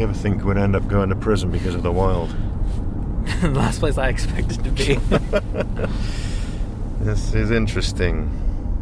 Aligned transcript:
Did 0.00 0.06
you 0.06 0.10
ever 0.12 0.18
think 0.18 0.44
we'd 0.44 0.56
end 0.56 0.74
up 0.74 0.88
going 0.88 1.10
to 1.10 1.14
prison 1.14 1.50
because 1.50 1.74
of 1.74 1.82
the 1.82 1.92
wild? 1.92 2.34
the 3.42 3.50
last 3.54 3.80
place 3.80 3.98
I 3.98 4.08
expected 4.08 4.64
to 4.64 4.70
be. 4.70 4.94
this 7.04 7.34
is 7.34 7.50
interesting. 7.50 8.30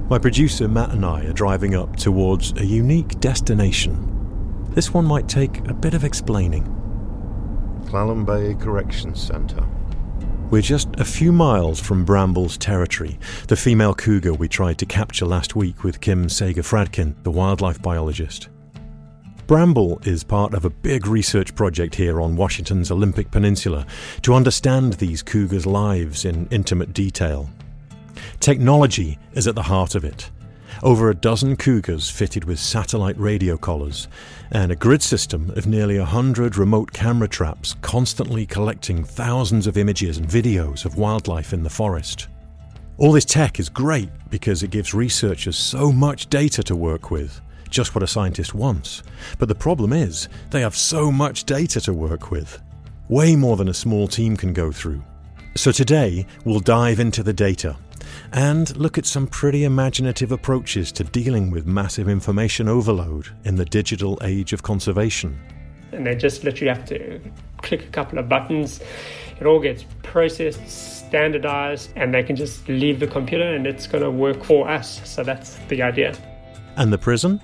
My 0.08 0.20
producer 0.20 0.68
Matt 0.68 0.90
and 0.90 1.04
I 1.04 1.24
are 1.24 1.32
driving 1.32 1.74
up 1.74 1.96
towards 1.96 2.52
a 2.52 2.64
unique 2.64 3.18
destination. 3.18 4.68
This 4.70 4.94
one 4.94 5.06
might 5.06 5.28
take 5.28 5.68
a 5.68 5.74
bit 5.74 5.92
of 5.92 6.04
explaining. 6.04 6.62
Clallam 7.86 8.24
Bay 8.24 8.54
Corrections 8.54 9.20
Centre. 9.20 9.66
We're 10.52 10.62
just 10.62 10.88
a 11.00 11.04
few 11.04 11.32
miles 11.32 11.80
from 11.80 12.04
Bramble's 12.04 12.56
territory, 12.56 13.18
the 13.48 13.56
female 13.56 13.96
cougar 13.96 14.34
we 14.34 14.46
tried 14.46 14.78
to 14.78 14.86
capture 14.86 15.26
last 15.26 15.56
week 15.56 15.82
with 15.82 16.00
Kim 16.00 16.28
Sager 16.28 16.62
Fradkin, 16.62 17.20
the 17.24 17.32
wildlife 17.32 17.82
biologist. 17.82 18.50
Bramble 19.48 19.98
is 20.04 20.24
part 20.24 20.52
of 20.52 20.66
a 20.66 20.70
big 20.70 21.06
research 21.06 21.54
project 21.54 21.94
here 21.94 22.20
on 22.20 22.36
Washington's 22.36 22.90
Olympic 22.90 23.30
Peninsula 23.30 23.86
to 24.20 24.34
understand 24.34 24.92
these 24.92 25.22
cougars' 25.22 25.64
lives 25.64 26.26
in 26.26 26.46
intimate 26.50 26.92
detail. 26.92 27.48
Technology 28.40 29.18
is 29.32 29.48
at 29.48 29.54
the 29.54 29.62
heart 29.62 29.94
of 29.94 30.04
it. 30.04 30.30
Over 30.82 31.08
a 31.08 31.14
dozen 31.14 31.56
cougars 31.56 32.10
fitted 32.10 32.44
with 32.44 32.58
satellite 32.58 33.18
radio 33.18 33.56
collars, 33.56 34.06
and 34.50 34.70
a 34.70 34.76
grid 34.76 35.00
system 35.00 35.48
of 35.56 35.66
nearly 35.66 35.96
a 35.96 36.04
hundred 36.04 36.58
remote 36.58 36.92
camera 36.92 37.26
traps 37.26 37.74
constantly 37.80 38.44
collecting 38.44 39.02
thousands 39.02 39.66
of 39.66 39.78
images 39.78 40.18
and 40.18 40.28
videos 40.28 40.84
of 40.84 40.98
wildlife 40.98 41.54
in 41.54 41.62
the 41.62 41.70
forest. 41.70 42.28
All 42.98 43.12
this 43.12 43.24
tech 43.24 43.58
is 43.58 43.70
great 43.70 44.10
because 44.28 44.62
it 44.62 44.72
gives 44.72 44.92
researchers 44.92 45.56
so 45.56 45.90
much 45.90 46.28
data 46.28 46.62
to 46.64 46.76
work 46.76 47.10
with, 47.10 47.40
just 47.70 47.94
what 47.94 48.02
a 48.02 48.06
scientist 48.06 48.54
wants. 48.54 49.02
But 49.38 49.48
the 49.48 49.54
problem 49.54 49.92
is, 49.92 50.28
they 50.50 50.60
have 50.60 50.76
so 50.76 51.10
much 51.10 51.44
data 51.44 51.80
to 51.82 51.92
work 51.92 52.30
with, 52.30 52.60
way 53.08 53.36
more 53.36 53.56
than 53.56 53.68
a 53.68 53.74
small 53.74 54.08
team 54.08 54.36
can 54.36 54.52
go 54.52 54.72
through. 54.72 55.02
So 55.56 55.72
today, 55.72 56.26
we'll 56.44 56.60
dive 56.60 57.00
into 57.00 57.22
the 57.22 57.32
data 57.32 57.76
and 58.32 58.76
look 58.76 58.98
at 58.98 59.06
some 59.06 59.26
pretty 59.26 59.64
imaginative 59.64 60.32
approaches 60.32 60.92
to 60.92 61.04
dealing 61.04 61.50
with 61.50 61.66
massive 61.66 62.08
information 62.08 62.68
overload 62.68 63.28
in 63.44 63.56
the 63.56 63.64
digital 63.64 64.18
age 64.22 64.52
of 64.52 64.62
conservation. 64.62 65.38
And 65.92 66.06
they 66.06 66.14
just 66.14 66.44
literally 66.44 66.72
have 66.72 66.86
to 66.86 67.20
click 67.62 67.82
a 67.84 67.88
couple 67.88 68.18
of 68.18 68.28
buttons. 68.28 68.80
It 69.40 69.46
all 69.46 69.60
gets 69.60 69.84
processed, 70.02 70.68
standardized, 70.68 71.90
and 71.96 72.12
they 72.12 72.22
can 72.22 72.36
just 72.36 72.68
leave 72.68 73.00
the 73.00 73.06
computer 73.06 73.54
and 73.54 73.66
it's 73.66 73.86
going 73.86 74.04
to 74.04 74.10
work 74.10 74.44
for 74.44 74.68
us. 74.68 75.00
So 75.08 75.24
that's 75.24 75.56
the 75.68 75.82
idea. 75.82 76.14
And 76.76 76.92
the 76.92 76.98
prison? 76.98 77.40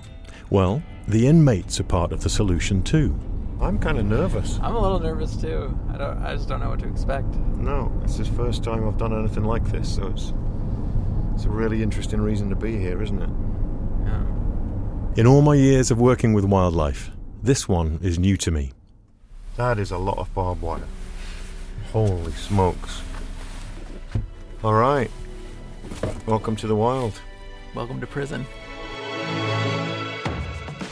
Well, 0.49 0.83
the 1.07 1.27
inmates 1.27 1.79
are 1.79 1.83
part 1.83 2.11
of 2.11 2.21
the 2.21 2.29
solution 2.29 2.83
too. 2.83 3.19
I'm 3.61 3.79
kind 3.79 3.97
of 3.97 4.05
nervous. 4.05 4.59
I'm 4.61 4.75
a 4.75 4.79
little 4.79 4.99
nervous 4.99 5.35
too. 5.35 5.77
I 5.93 5.97
don't. 5.97 6.17
I 6.19 6.35
just 6.35 6.49
don't 6.49 6.59
know 6.59 6.69
what 6.69 6.79
to 6.79 6.87
expect. 6.87 7.27
No, 7.57 7.91
it's 8.03 8.17
the 8.17 8.25
first 8.25 8.63
time 8.63 8.87
I've 8.87 8.97
done 8.97 9.17
anything 9.17 9.45
like 9.45 9.63
this, 9.71 9.95
so 9.95 10.07
it's 10.07 10.33
it's 11.33 11.45
a 11.45 11.49
really 11.49 11.81
interesting 11.81 12.21
reason 12.21 12.49
to 12.49 12.55
be 12.55 12.77
here, 12.77 13.01
isn't 13.01 13.21
it? 13.21 13.29
Yeah. 14.05 14.25
In 15.15 15.27
all 15.27 15.41
my 15.41 15.55
years 15.55 15.89
of 15.89 15.99
working 15.99 16.33
with 16.33 16.45
wildlife, 16.45 17.11
this 17.41 17.67
one 17.67 17.99
is 18.01 18.19
new 18.19 18.37
to 18.37 18.51
me. 18.51 18.71
That 19.55 19.79
is 19.79 19.91
a 19.91 19.97
lot 19.97 20.17
of 20.17 20.33
barbed 20.33 20.61
wire. 20.61 20.81
Holy 21.91 22.31
smokes. 22.33 23.01
All 24.63 24.73
right. 24.73 25.09
Welcome 26.25 26.55
to 26.57 26.67
the 26.67 26.75
wild. 26.75 27.19
Welcome 27.73 28.01
to 28.01 28.07
prison. 28.07 28.45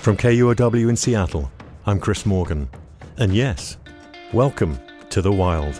From 0.03 0.17
KUOW 0.17 0.89
in 0.89 0.97
Seattle, 0.97 1.49
I'm 1.85 1.97
Chris 1.97 2.25
Morgan. 2.25 2.67
And 3.15 3.33
yes, 3.33 3.77
welcome 4.33 4.77
to 5.11 5.21
the 5.21 5.31
wild. 5.31 5.79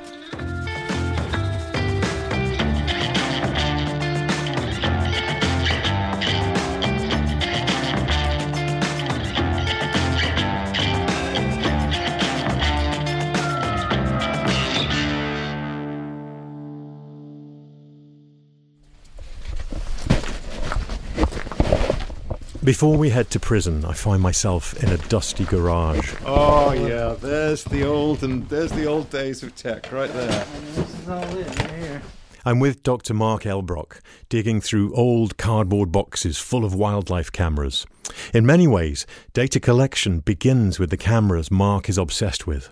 Before 22.64 22.96
we 22.98 23.10
head 23.10 23.30
to 23.32 23.40
prison, 23.40 23.84
I 23.84 23.92
find 23.94 24.22
myself 24.22 24.82
in 24.82 24.90
a 24.90 24.98
dusty 25.10 25.44
garage. 25.44 26.14
Oh 26.26 26.72
yeah, 26.72 27.14
there's 27.20 27.66
the 27.66 27.86
old 27.86 28.24
and 28.24 28.48
there's 28.48 28.72
the 28.72 28.86
old 28.86 29.10
days 29.10 29.44
of 29.44 29.54
tech 29.56 29.92
right 29.92 30.12
there. 30.14 30.46
This 30.76 31.00
is 31.02 31.10
all 31.10 31.22
it 31.38 31.60
right 31.60 31.72
here. 31.72 32.02
I'm 32.46 32.60
with 32.60 32.82
Dr. 32.84 33.14
Mark 33.14 33.44
Elbroch, 33.44 34.00
digging 34.30 34.62
through 34.62 34.94
old 34.96 35.38
cardboard 35.38 35.92
boxes 35.92 36.38
full 36.38 36.64
of 36.64 36.74
wildlife 36.74 37.32
cameras. 37.32 37.86
In 38.34 38.46
many 38.46 38.68
ways, 38.68 39.06
data 39.34 39.60
collection 39.60 40.20
begins 40.20 40.80
with 40.80 40.90
the 40.90 40.98
cameras 40.98 41.52
Mark 41.52 41.90
is 41.90 41.98
obsessed 41.98 42.48
with. 42.48 42.70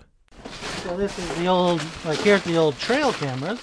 So 0.84 0.96
this 0.96 1.18
is 1.18 1.28
the 1.36 1.46
old, 1.48 1.82
like 2.06 2.18
here's 2.20 2.42
the 2.44 2.56
old 2.56 2.78
trail 2.78 3.12
cameras. 3.12 3.60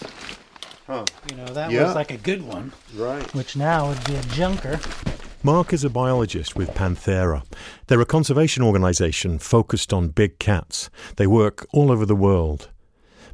Huh. 0.85 1.05
You 1.29 1.37
know, 1.37 1.45
that 1.53 1.71
Yeah. 1.71 1.85
was 1.85 1.95
like 1.95 2.11
a 2.11 2.17
good 2.17 2.43
one, 2.43 2.71
Right. 2.95 3.33
which 3.33 3.55
now 3.55 3.89
would 3.89 4.03
be 4.05 4.15
a 4.15 4.21
junker. 4.23 4.79
Mark 5.41 5.71
is 5.71 5.85
a 5.85 5.89
biologist 5.89 6.57
with 6.57 6.69
Panthera. 6.71 7.45
They're 7.87 8.01
a 8.01 8.05
conservation 8.05 8.61
organisation 8.61 9.39
focused 9.39 9.93
on 9.93 10.09
big 10.09 10.37
cats. 10.37 10.89
They 11.15 11.27
work 11.27 11.65
all 11.71 11.93
over 11.93 12.05
the 12.05 12.15
world. 12.15 12.69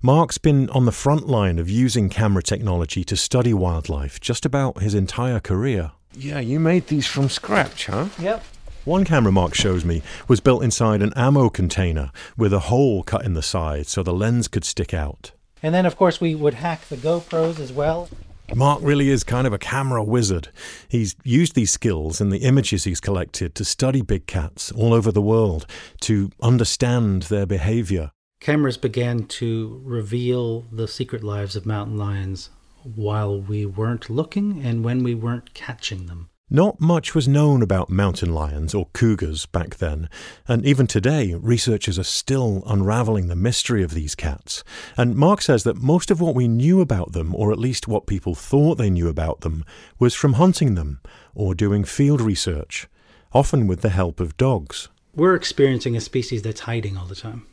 Mark's 0.03 0.37
been 0.37 0.69
on 0.69 0.85
the 0.85 0.91
front 0.91 1.27
line 1.27 1.57
of 1.57 1.67
using 1.67 2.09
camera 2.09 2.43
technology 2.43 3.03
to 3.05 3.17
study 3.17 3.55
wildlife 3.55 4.19
just 4.19 4.45
about 4.45 4.83
his 4.83 4.93
entire 4.93 5.39
career. 5.39 5.93
Yeah, 6.13 6.39
you 6.39 6.59
made 6.59 6.85
these 6.87 7.07
from 7.07 7.27
scratch, 7.27 7.87
huh? 7.87 8.09
Yep. 8.19 8.43
One 8.83 9.03
camera 9.03 9.31
Mark 9.31 9.55
shows 9.55 9.83
me 9.83 10.03
was 10.27 10.39
built 10.39 10.63
inside 10.63 11.01
an 11.01 11.11
ammo 11.15 11.49
container 11.49 12.11
with 12.37 12.53
a 12.53 12.59
hole 12.59 13.01
cut 13.01 13.25
in 13.25 13.33
the 13.33 13.41
side 13.41 13.87
so 13.87 14.03
the 14.03 14.13
lens 14.13 14.47
could 14.47 14.63
stick 14.63 14.93
out. 14.93 15.31
And 15.63 15.73
then, 15.73 15.87
of 15.87 15.97
course, 15.97 16.21
we 16.21 16.35
would 16.35 16.53
hack 16.53 16.87
the 16.87 16.97
GoPros 16.97 17.59
as 17.59 17.73
well. 17.73 18.09
Mark 18.53 18.79
really 18.83 19.09
is 19.09 19.23
kind 19.23 19.47
of 19.47 19.53
a 19.53 19.57
camera 19.57 20.03
wizard. 20.03 20.49
He's 20.87 21.15
used 21.23 21.55
these 21.55 21.71
skills 21.71 22.21
and 22.21 22.31
the 22.31 22.39
images 22.39 22.83
he's 22.83 22.99
collected 22.99 23.55
to 23.55 23.65
study 23.65 24.01
big 24.01 24.27
cats 24.27 24.71
all 24.71 24.93
over 24.93 25.11
the 25.11 25.21
world, 25.21 25.65
to 26.01 26.29
understand 26.41 27.23
their 27.23 27.45
behavior. 27.45 28.11
Cameras 28.39 28.77
began 28.77 29.25
to 29.25 29.81
reveal 29.83 30.61
the 30.71 30.87
secret 30.87 31.23
lives 31.23 31.55
of 31.55 31.65
mountain 31.65 31.97
lions 31.97 32.49
while 32.83 33.41
we 33.41 33.65
weren't 33.65 34.09
looking 34.09 34.63
and 34.63 34.83
when 34.83 35.03
we 35.03 35.15
weren't 35.15 35.53
catching 35.53 36.05
them. 36.05 36.29
Not 36.51 36.79
much 36.79 37.15
was 37.15 37.27
known 37.27 37.63
about 37.63 37.89
mountain 37.89 38.31
lions 38.31 38.75
or 38.75 38.89
cougars 38.93 39.47
back 39.47 39.77
then, 39.77 40.07
and 40.47 40.63
even 40.63 40.85
today, 40.85 41.33
researchers 41.33 41.97
are 41.97 42.03
still 42.03 42.61
unraveling 42.67 43.29
the 43.29 43.35
mystery 43.35 43.81
of 43.81 43.95
these 43.95 44.13
cats. 44.13 44.63
And 44.95 45.15
Mark 45.15 45.41
says 45.41 45.63
that 45.63 45.77
most 45.81 46.11
of 46.11 46.21
what 46.21 46.35
we 46.35 46.47
knew 46.47 46.81
about 46.81 47.13
them, 47.13 47.33
or 47.33 47.51
at 47.51 47.57
least 47.57 47.87
what 47.87 48.05
people 48.05 48.35
thought 48.35 48.77
they 48.77 48.91
knew 48.91 49.07
about 49.07 49.41
them, 49.41 49.65
was 49.97 50.13
from 50.13 50.33
hunting 50.33 50.75
them 50.75 51.01
or 51.33 51.55
doing 51.55 51.83
field 51.83 52.21
research, 52.21 52.87
often 53.33 53.65
with 53.65 53.81
the 53.81 53.89
help 53.89 54.19
of 54.19 54.37
dogs. 54.37 54.89
We're 55.15 55.33
experiencing 55.33 55.97
a 55.97 56.01
species 56.01 56.43
that's 56.43 56.61
hiding 56.61 56.95
all 56.95 57.07
the 57.07 57.15
time. 57.15 57.47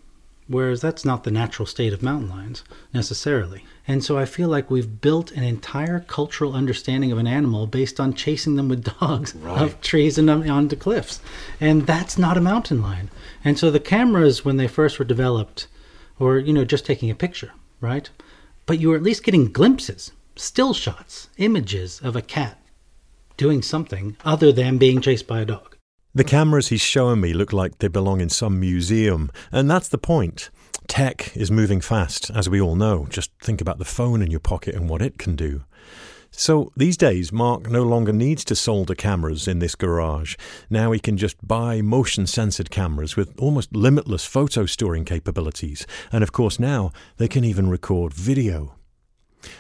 Whereas 0.49 0.81
that's 0.81 1.05
not 1.05 1.25
the 1.25 1.31
natural 1.31 1.67
state 1.67 1.93
of 1.93 2.03
mountain 2.03 2.29
lions, 2.29 2.65
necessarily. 2.93 3.65
And 3.87 4.05
so 4.05 4.19
I 4.19 4.25
feel 4.25 4.49
like 4.49 4.71
we've 4.71 5.01
built 5.01 5.31
an 5.33 5.43
entire 5.43 6.01
cultural 6.01 6.55
understanding 6.55 7.11
of 7.13 7.19
an 7.19 7.27
animal 7.27 7.67
based 7.67 7.99
on 7.99 8.15
chasing 8.15 8.57
them 8.57 8.69
with 8.69 8.85
dogs 9.01 9.35
up 9.47 9.81
trees 9.81 10.19
and 10.19 10.29
onto 10.29 10.77
cliffs. 10.77 11.21
And 11.61 11.87
that's 11.87 12.19
not 12.19 12.37
a 12.37 12.41
mountain 12.41 12.83
lion. 12.83 13.11
And 13.45 13.59
so 13.59 13.71
the 13.71 13.81
cameras, 13.81 14.45
when 14.45 14.57
they 14.57 14.69
first 14.69 14.99
were 14.99 15.05
developed, 15.05 15.69
or, 16.19 16.39
you 16.39 16.53
know, 16.53 16.65
just 16.65 16.87
taking 16.87 17.11
a 17.11 17.15
picture, 17.15 17.53
right? 17.81 18.09
But 18.67 18.79
you 18.79 18.91
were 18.91 18.97
at 18.97 19.03
least 19.03 19.25
getting 19.25 19.53
glimpses, 19.53 20.13
still 20.37 20.75
shots, 20.75 21.29
images 21.39 22.01
of 22.01 22.15
a 22.15 22.23
cat 22.23 22.59
doing 23.37 23.63
something 23.63 24.17
other 24.25 24.53
than 24.53 24.79
being 24.79 25.01
chased 25.01 25.27
by 25.27 25.41
a 25.41 25.45
dog. 25.45 25.72
The 26.15 26.25
cameras 26.25 26.69
he's 26.69 26.83
showing 26.83 27.23
me 27.23 27.33
look 27.33 27.55
like 27.55 27.79
they 27.79 27.89
belong 27.89 28.21
in 28.21 28.29
some 28.29 28.61
museum, 28.61 29.31
and 29.51 29.71
that's 29.71 29.89
the 29.89 29.97
point. 29.97 30.51
Tech 30.87 31.35
is 31.35 31.51
moving 31.51 31.81
fast, 31.81 32.31
as 32.35 32.51
we 32.51 32.61
all 32.61 32.77
know. 32.77 33.07
Just 33.09 33.31
think 33.41 33.63
about 33.63 33.79
the 33.79 33.87
phone 33.87 34.21
in 34.21 34.31
your 34.31 34.39
pocket 34.39 34.75
and 34.75 34.91
what 34.91 35.01
it 35.01 35.17
can 35.17 35.37
do. 35.37 35.65
So 36.31 36.71
these 36.77 36.99
days, 36.99 37.33
Mark 37.33 37.71
no 37.71 37.83
longer 37.83 38.13
needs 38.13 38.45
to 38.45 38.57
solder 38.57 38.95
cameras 38.95 39.49
in 39.49 39.59
this 39.59 39.75
garage. 39.75 40.37
Now 40.69 40.93
he 40.93 40.99
can 40.99 41.17
just 41.17 41.47
buy 41.49 41.81
motion 41.81 42.27
censored 42.27 42.71
cameras 42.71 43.17
with 43.17 43.33
almost 43.39 43.75
limitless 43.75 44.27
photo 44.27 44.67
storing 44.67 45.07
capabilities. 45.07 45.87
And 46.13 46.23
of 46.23 46.33
course, 46.33 46.61
now 46.61 46.93
they 47.17 47.29
can 47.29 47.43
even 47.43 47.71
record 47.71 48.13
video. 48.13 48.75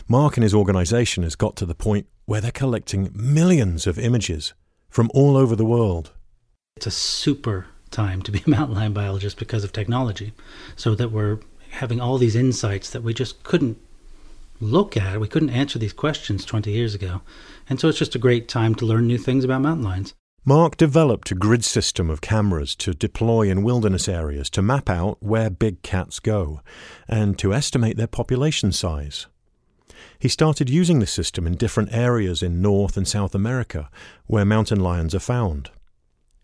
Mark 0.06 0.36
and 0.36 0.44
his 0.44 0.54
organization 0.54 1.22
has 1.22 1.34
got 1.34 1.56
to 1.56 1.66
the 1.66 1.74
point 1.74 2.08
where 2.26 2.42
they're 2.42 2.50
collecting 2.50 3.10
millions 3.14 3.86
of 3.86 3.98
images 3.98 4.52
from 4.90 5.10
all 5.14 5.38
over 5.38 5.56
the 5.56 5.64
world. 5.64 6.12
It's 6.82 6.86
a 6.88 6.90
super 6.90 7.66
time 7.92 8.22
to 8.22 8.32
be 8.32 8.42
a 8.44 8.50
mountain 8.50 8.74
lion 8.74 8.92
biologist 8.92 9.38
because 9.38 9.62
of 9.62 9.72
technology, 9.72 10.32
so 10.74 10.96
that 10.96 11.12
we're 11.12 11.38
having 11.70 12.00
all 12.00 12.18
these 12.18 12.34
insights 12.34 12.90
that 12.90 13.04
we 13.04 13.14
just 13.14 13.44
couldn't 13.44 13.78
look 14.60 14.96
at. 14.96 15.20
We 15.20 15.28
couldn't 15.28 15.50
answer 15.50 15.78
these 15.78 15.92
questions 15.92 16.44
20 16.44 16.72
years 16.72 16.92
ago. 16.92 17.20
And 17.68 17.78
so 17.78 17.86
it's 17.86 18.00
just 18.00 18.16
a 18.16 18.18
great 18.18 18.48
time 18.48 18.74
to 18.74 18.84
learn 18.84 19.06
new 19.06 19.16
things 19.16 19.44
about 19.44 19.60
mountain 19.60 19.84
lions. 19.84 20.14
Mark 20.44 20.76
developed 20.76 21.30
a 21.30 21.36
grid 21.36 21.64
system 21.64 22.10
of 22.10 22.20
cameras 22.20 22.74
to 22.74 22.94
deploy 22.94 23.48
in 23.48 23.62
wilderness 23.62 24.08
areas 24.08 24.50
to 24.50 24.60
map 24.60 24.90
out 24.90 25.18
where 25.20 25.50
big 25.50 25.82
cats 25.82 26.18
go 26.18 26.62
and 27.06 27.38
to 27.38 27.54
estimate 27.54 27.96
their 27.96 28.08
population 28.08 28.72
size. 28.72 29.28
He 30.18 30.26
started 30.26 30.68
using 30.68 30.98
the 30.98 31.06
system 31.06 31.46
in 31.46 31.54
different 31.54 31.92
areas 31.92 32.42
in 32.42 32.60
North 32.60 32.96
and 32.96 33.06
South 33.06 33.36
America 33.36 33.88
where 34.26 34.44
mountain 34.44 34.80
lions 34.80 35.14
are 35.14 35.20
found. 35.20 35.70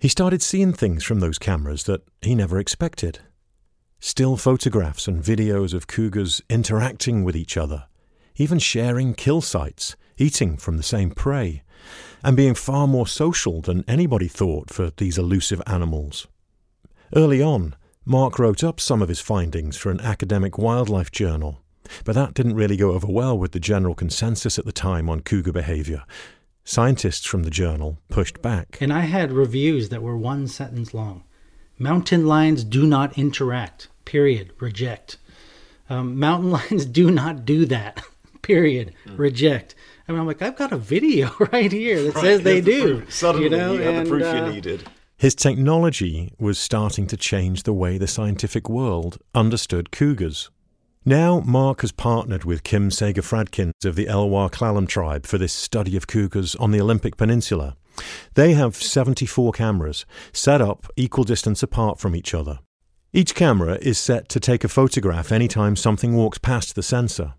He 0.01 0.07
started 0.07 0.43
seeing 0.43 0.73
things 0.73 1.03
from 1.03 1.19
those 1.19 1.41
cameras 1.41 1.83
that 1.85 2.03
he 2.23 2.37
never 2.37 2.61
expected. 2.61 3.19
Still 3.99 4.37
photographs 4.37 5.09
and 5.09 5.21
videos 5.21 5.75
of 5.75 5.89
cougars 5.89 6.41
interacting 6.49 7.25
with 7.25 7.35
each 7.35 7.57
other, 7.57 7.87
even 8.37 8.61
sharing 8.61 9.13
kill 9.13 9.41
sites, 9.41 9.97
eating 10.17 10.57
from 10.57 10.77
the 10.77 10.85
same 10.85 11.11
prey, 11.11 11.65
and 12.23 12.37
being 12.37 12.55
far 12.55 12.87
more 12.87 13.09
social 13.09 13.61
than 13.61 13.85
anybody 13.89 14.29
thought 14.29 14.71
for 14.71 14.93
these 14.99 15.19
elusive 15.19 15.61
animals. 15.67 16.29
Early 17.17 17.43
on, 17.43 17.75
Mark 18.05 18.39
wrote 18.39 18.63
up 18.63 18.79
some 18.79 19.03
of 19.03 19.09
his 19.09 19.21
findings 19.21 19.77
for 19.77 19.91
an 19.91 20.01
academic 20.01 20.59
wildlife 20.59 21.11
journal, 21.11 21.61
but 22.05 22.15
that 22.15 22.35
didn't 22.35 22.55
really 22.55 22.77
go 22.77 22.93
over 22.93 23.09
well 23.09 23.37
with 23.37 23.51
the 23.51 23.59
general 23.59 23.97
consensus 23.97 24.61
at 24.61 24.65
the 24.65 24.71
time 24.71 25.11
on 25.11 25.23
cougar 25.23 25.53
behavior. 25.53 26.05
Scientists 26.69 27.25
from 27.25 27.45
the 27.45 27.51
journal 27.51 27.97
pushed 28.11 28.43
back. 28.43 28.77
And 28.79 28.93
I 28.93 29.01
had 29.01 29.33
reviews 29.33 29.89
that 29.89 30.03
were 30.03 30.19
one 30.19 30.47
sentence 30.47 30.93
long. 30.93 31.25
Mountain 31.79 32.27
lions 32.27 32.63
do 32.63 32.87
not 32.87 33.17
interact. 33.17 33.89
Period. 34.05 34.53
Reject. 34.61 35.17
Um, 35.89 36.19
mountain 36.19 36.51
lions 36.59 36.85
do 36.85 37.11
not 37.11 37.47
do 37.47 37.65
that. 37.65 38.03
Period. 38.43 38.93
Mm. 39.07 39.19
Reject. 39.19 39.75
I 40.07 40.13
mean, 40.13 40.21
I'm 40.21 40.27
like, 40.27 40.43
I've 40.43 40.59
got 40.59 40.71
a 40.71 40.77
video 40.77 41.35
right 41.53 41.73
here 41.73 42.03
that 42.03 42.15
right, 42.17 42.23
says 42.23 42.43
they 42.43 42.61
the 42.61 42.71
do. 42.71 42.97
Proof. 42.99 43.15
Suddenly, 43.15 43.45
you, 43.45 43.51
know? 43.51 43.73
you 43.73 43.81
had 43.81 43.95
and, 43.95 44.07
the 44.07 44.11
proof 44.11 44.25
uh, 44.25 44.35
you 44.35 44.53
needed. 44.53 44.91
His 45.17 45.35
technology 45.35 46.35
was 46.39 46.59
starting 46.59 47.07
to 47.07 47.17
change 47.17 47.63
the 47.63 47.73
way 47.73 47.97
the 47.97 48.07
scientific 48.07 48.69
world 48.69 49.17
understood 49.35 49.91
cougars. 49.91 50.51
Now, 51.05 51.41
Mark 51.41 51.81
has 51.83 51.93
partnered 51.93 52.45
with 52.45 52.65
Kim 52.65 52.91
Sager 52.91 53.21
of 53.21 53.97
the 53.97 54.07
Elwha 54.07 54.51
Klallam 54.51 54.87
tribe 54.87 55.27
for 55.27 55.39
this 55.39 55.53
study 55.53 55.97
of 55.97 56.07
cougars 56.07 56.55
on 56.57 56.71
the 56.71 56.81
Olympic 56.81 57.17
Peninsula. 57.17 57.77
They 58.35 58.55
have 58.55 58.77
74 58.77 59.53
cameras 59.53 60.05
set 60.33 60.61
up 60.61 60.87
equal 60.97 61.25
distance 61.25 61.63
apart 61.63 61.99
from 61.99 62.15
each 62.15 62.35
other. 62.35 62.59
Each 63.13 63.35
camera 63.35 63.79
is 63.81 63.99
set 63.99 64.29
to 64.31 64.41
take 64.41 64.65
a 64.65 64.69
photograph 64.69 65.33
anytime 65.33 65.77
something 65.77 66.15
walks 66.15 66.39
past 66.39 66.75
the 66.75 66.83
sensor. 66.83 67.35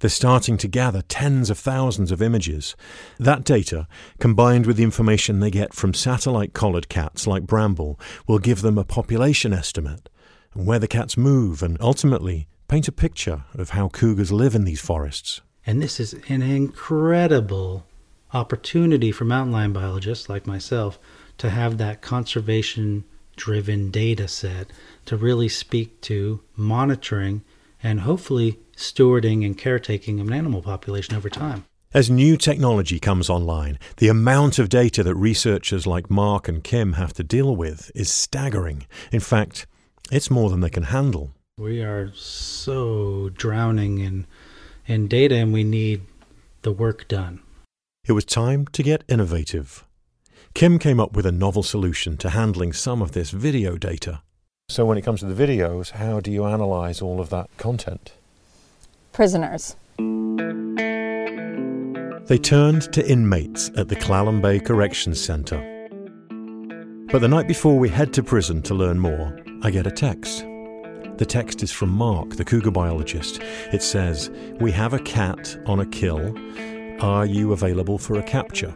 They're 0.00 0.10
starting 0.10 0.56
to 0.58 0.68
gather 0.68 1.02
tens 1.02 1.48
of 1.48 1.58
thousands 1.58 2.10
of 2.10 2.20
images. 2.20 2.74
That 3.18 3.44
data, 3.44 3.86
combined 4.18 4.66
with 4.66 4.76
the 4.76 4.82
information 4.82 5.38
they 5.38 5.50
get 5.50 5.74
from 5.74 5.94
satellite 5.94 6.54
collared 6.54 6.88
cats 6.88 7.26
like 7.26 7.46
Bramble, 7.46 8.00
will 8.26 8.40
give 8.40 8.62
them 8.62 8.78
a 8.78 8.84
population 8.84 9.52
estimate 9.52 10.08
and 10.54 10.66
where 10.66 10.80
the 10.80 10.88
cats 10.88 11.16
move 11.16 11.62
and 11.62 11.76
ultimately 11.80 12.48
paint 12.70 12.86
a 12.86 12.92
picture 12.92 13.42
of 13.54 13.70
how 13.70 13.88
cougars 13.88 14.30
live 14.30 14.54
in 14.54 14.62
these 14.62 14.80
forests. 14.80 15.40
And 15.66 15.82
this 15.82 15.98
is 15.98 16.14
an 16.28 16.40
incredible 16.40 17.84
opportunity 18.32 19.10
for 19.10 19.24
mountain 19.24 19.52
lion 19.52 19.72
biologists 19.72 20.28
like 20.28 20.46
myself 20.46 20.96
to 21.38 21.50
have 21.50 21.78
that 21.78 22.00
conservation 22.00 23.02
driven 23.34 23.90
data 23.90 24.28
set 24.28 24.70
to 25.06 25.16
really 25.16 25.48
speak 25.48 26.00
to 26.02 26.42
monitoring 26.54 27.42
and 27.82 28.02
hopefully 28.02 28.60
stewarding 28.76 29.44
and 29.44 29.58
caretaking 29.58 30.20
of 30.20 30.28
an 30.28 30.32
animal 30.32 30.62
population 30.62 31.16
over 31.16 31.28
time. 31.28 31.64
As 31.92 32.08
new 32.08 32.36
technology 32.36 33.00
comes 33.00 33.28
online, 33.28 33.80
the 33.96 34.06
amount 34.06 34.60
of 34.60 34.68
data 34.68 35.02
that 35.02 35.16
researchers 35.16 35.88
like 35.88 36.08
Mark 36.08 36.46
and 36.46 36.62
Kim 36.62 36.92
have 36.92 37.14
to 37.14 37.24
deal 37.24 37.56
with 37.56 37.90
is 37.96 38.12
staggering. 38.12 38.86
In 39.10 39.18
fact, 39.18 39.66
it's 40.12 40.30
more 40.30 40.50
than 40.50 40.60
they 40.60 40.70
can 40.70 40.84
handle. 40.84 41.32
We 41.60 41.82
are 41.82 42.10
so 42.14 43.28
drowning 43.34 43.98
in 43.98 44.26
in 44.86 45.08
data 45.08 45.34
and 45.34 45.52
we 45.52 45.62
need 45.62 46.00
the 46.62 46.72
work 46.72 47.06
done. 47.06 47.42
It 48.08 48.12
was 48.12 48.24
time 48.24 48.66
to 48.68 48.82
get 48.82 49.04
innovative. 49.08 49.84
Kim 50.54 50.78
came 50.78 50.98
up 50.98 51.12
with 51.12 51.26
a 51.26 51.32
novel 51.32 51.62
solution 51.62 52.16
to 52.16 52.30
handling 52.30 52.72
some 52.72 53.02
of 53.02 53.12
this 53.12 53.30
video 53.30 53.76
data. 53.76 54.22
So, 54.70 54.86
when 54.86 54.96
it 54.96 55.02
comes 55.02 55.20
to 55.20 55.26
the 55.26 55.46
videos, 55.46 55.90
how 55.90 56.18
do 56.20 56.32
you 56.32 56.46
analyze 56.46 57.02
all 57.02 57.20
of 57.20 57.28
that 57.28 57.50
content? 57.58 58.14
Prisoners. 59.12 59.76
They 62.28 62.38
turned 62.38 62.90
to 62.94 63.06
inmates 63.06 63.70
at 63.76 63.88
the 63.88 63.96
Clallam 63.96 64.40
Bay 64.40 64.60
Corrections 64.60 65.20
Centre. 65.20 65.60
But 67.12 67.18
the 67.18 67.28
night 67.28 67.46
before 67.46 67.78
we 67.78 67.90
head 67.90 68.14
to 68.14 68.22
prison 68.22 68.62
to 68.62 68.74
learn 68.74 68.98
more, 68.98 69.38
I 69.62 69.70
get 69.70 69.86
a 69.86 69.90
text. 69.90 70.46
The 71.20 71.26
text 71.26 71.62
is 71.62 71.70
from 71.70 71.90
Mark, 71.90 72.36
the 72.36 72.46
cougar 72.46 72.70
biologist. 72.70 73.40
It 73.74 73.82
says, 73.82 74.30
We 74.58 74.72
have 74.72 74.94
a 74.94 74.98
cat 75.00 75.54
on 75.66 75.78
a 75.78 75.84
kill. 75.84 76.34
Are 77.02 77.26
you 77.26 77.52
available 77.52 77.98
for 77.98 78.18
a 78.18 78.22
capture? 78.22 78.70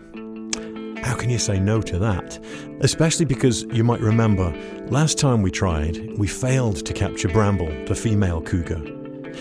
How 1.03 1.15
can 1.15 1.31
you 1.31 1.39
say 1.39 1.59
no 1.59 1.81
to 1.81 1.99
that? 2.01 2.39
Especially 2.83 3.25
because 3.25 3.63
you 3.73 3.83
might 3.83 4.03
remember 4.03 4.55
last 4.91 5.19
time 5.19 5.41
we 5.41 5.51
tried, 5.51 5.97
we 6.19 6.27
failed 6.27 6.85
to 6.85 6.93
capture 6.93 7.29
Bramble, 7.29 7.73
the 7.87 7.95
female 7.95 8.43
cougar. 8.43 8.83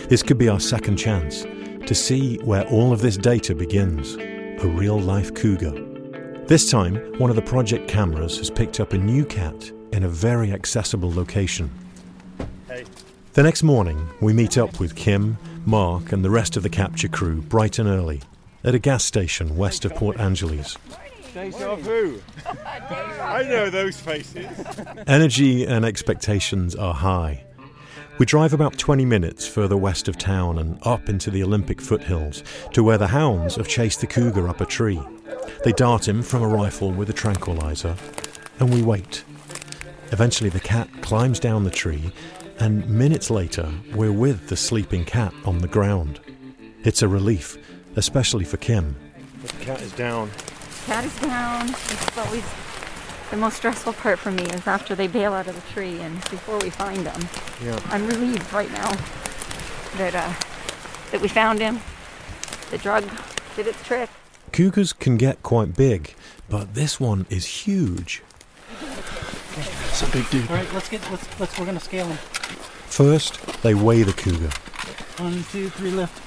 This 0.07 0.23
could 0.23 0.37
be 0.37 0.47
our 0.47 0.61
second 0.61 0.95
chance 0.95 1.41
to 1.85 1.93
see 1.93 2.37
where 2.37 2.65
all 2.69 2.93
of 2.93 3.01
this 3.01 3.17
data 3.17 3.53
begins 3.53 4.15
a 4.63 4.65
real 4.65 4.97
life 4.97 5.33
cougar. 5.35 5.73
This 6.47 6.71
time, 6.71 6.95
one 7.19 7.29
of 7.29 7.35
the 7.35 7.41
project 7.41 7.89
cameras 7.89 8.37
has 8.37 8.49
picked 8.49 8.79
up 8.79 8.93
a 8.93 8.97
new 8.97 9.25
cat 9.25 9.73
in 9.91 10.03
a 10.03 10.09
very 10.09 10.53
accessible 10.53 11.13
location. 11.13 11.69
The 13.33 13.41
next 13.41 13.63
morning, 13.63 14.09
we 14.21 14.31
meet 14.31 14.59
up 14.59 14.79
with 14.79 14.95
Kim, 14.95 15.39
Mark, 15.65 16.11
and 16.11 16.23
the 16.23 16.29
rest 16.29 16.55
of 16.55 16.61
the 16.61 16.69
capture 16.69 17.07
crew 17.07 17.41
bright 17.41 17.79
and 17.79 17.89
early 17.89 18.21
at 18.63 18.75
a 18.75 18.79
gas 18.79 19.03
station 19.03 19.57
west 19.57 19.85
of 19.85 19.95
Port 19.95 20.19
Angeles. 20.19 20.77
Deja 21.33 21.75
vu. 21.77 22.21
I 22.45 23.41
know 23.49 23.71
those 23.71 23.99
faces. 23.99 24.45
Energy 25.07 25.65
and 25.65 25.83
expectations 25.83 26.75
are 26.75 26.93
high. 26.93 27.43
We 28.19 28.27
drive 28.27 28.53
about 28.53 28.77
20 28.77 29.03
minutes 29.03 29.47
further 29.47 29.77
west 29.77 30.07
of 30.07 30.19
town 30.19 30.59
and 30.59 30.77
up 30.83 31.09
into 31.09 31.31
the 31.31 31.41
Olympic 31.41 31.81
foothills 31.81 32.43
to 32.73 32.83
where 32.83 32.99
the 32.99 33.07
hounds 33.07 33.55
have 33.55 33.67
chased 33.67 34.01
the 34.01 34.05
cougar 34.05 34.47
up 34.47 34.61
a 34.61 34.65
tree. 34.67 35.01
They 35.63 35.71
dart 35.71 36.07
him 36.07 36.21
from 36.21 36.43
a 36.43 36.47
rifle 36.47 36.91
with 36.91 37.09
a 37.09 37.13
tranquilizer, 37.13 37.95
and 38.59 38.71
we 38.71 38.83
wait. 38.83 39.23
Eventually, 40.11 40.51
the 40.51 40.59
cat 40.59 40.87
climbs 41.01 41.39
down 41.39 41.63
the 41.63 41.71
tree, 41.71 42.11
and 42.59 42.87
minutes 42.87 43.29
later, 43.29 43.71
we're 43.95 44.11
with 44.11 44.49
the 44.49 44.57
sleeping 44.57 45.05
cat 45.05 45.33
on 45.45 45.59
the 45.59 45.67
ground. 45.67 46.19
It's 46.83 47.01
a 47.01 47.07
relief, 47.07 47.57
especially 47.95 48.45
for 48.45 48.57
Kim. 48.57 48.95
The 49.41 49.65
cat 49.65 49.81
is 49.81 49.91
down 49.93 50.29
cat 50.85 51.05
is 51.05 51.17
down. 51.19 51.69
It's 51.69 52.17
always 52.17 52.43
the 53.31 53.37
most 53.37 53.57
stressful 53.57 53.93
part 53.93 54.19
for 54.19 54.31
me 54.31 54.43
is 54.43 54.67
after 54.67 54.95
they 54.95 55.07
bail 55.07 55.33
out 55.33 55.47
of 55.47 55.55
the 55.55 55.73
tree 55.73 55.99
and 56.01 56.15
before 56.29 56.59
we 56.59 56.69
find 56.69 57.05
them. 57.05 57.21
Yeah. 57.63 57.79
I'm 57.85 58.05
relieved 58.05 58.51
right 58.51 58.71
now 58.71 58.91
that 59.97 60.13
uh, 60.13 60.33
that 61.11 61.21
we 61.21 61.27
found 61.29 61.59
him. 61.59 61.79
The 62.71 62.77
drug 62.77 63.09
did 63.55 63.67
its 63.67 63.81
trick. 63.83 64.09
Cougars 64.51 64.93
can 64.93 65.15
get 65.17 65.41
quite 65.41 65.75
big, 65.75 66.15
but 66.49 66.73
this 66.73 66.99
one 66.99 67.25
is 67.29 67.45
huge. 67.45 68.23
It's 69.93 70.01
a 70.01 70.11
big 70.11 70.27
dude. 70.31 70.49
All 70.49 70.55
right, 70.55 70.73
let's 70.73 70.89
get 70.89 71.01
let's 71.11 71.39
let's 71.39 71.59
we're 71.59 71.67
gonna 71.67 71.79
scale 71.79 72.07
him. 72.07 72.17
First, 72.87 73.61
they 73.61 73.75
weigh 73.75 74.01
the 74.01 74.11
cougar. 74.11 74.49
One, 75.21 75.43
two, 75.51 75.69
three, 75.69 75.91
lift. 75.91 76.17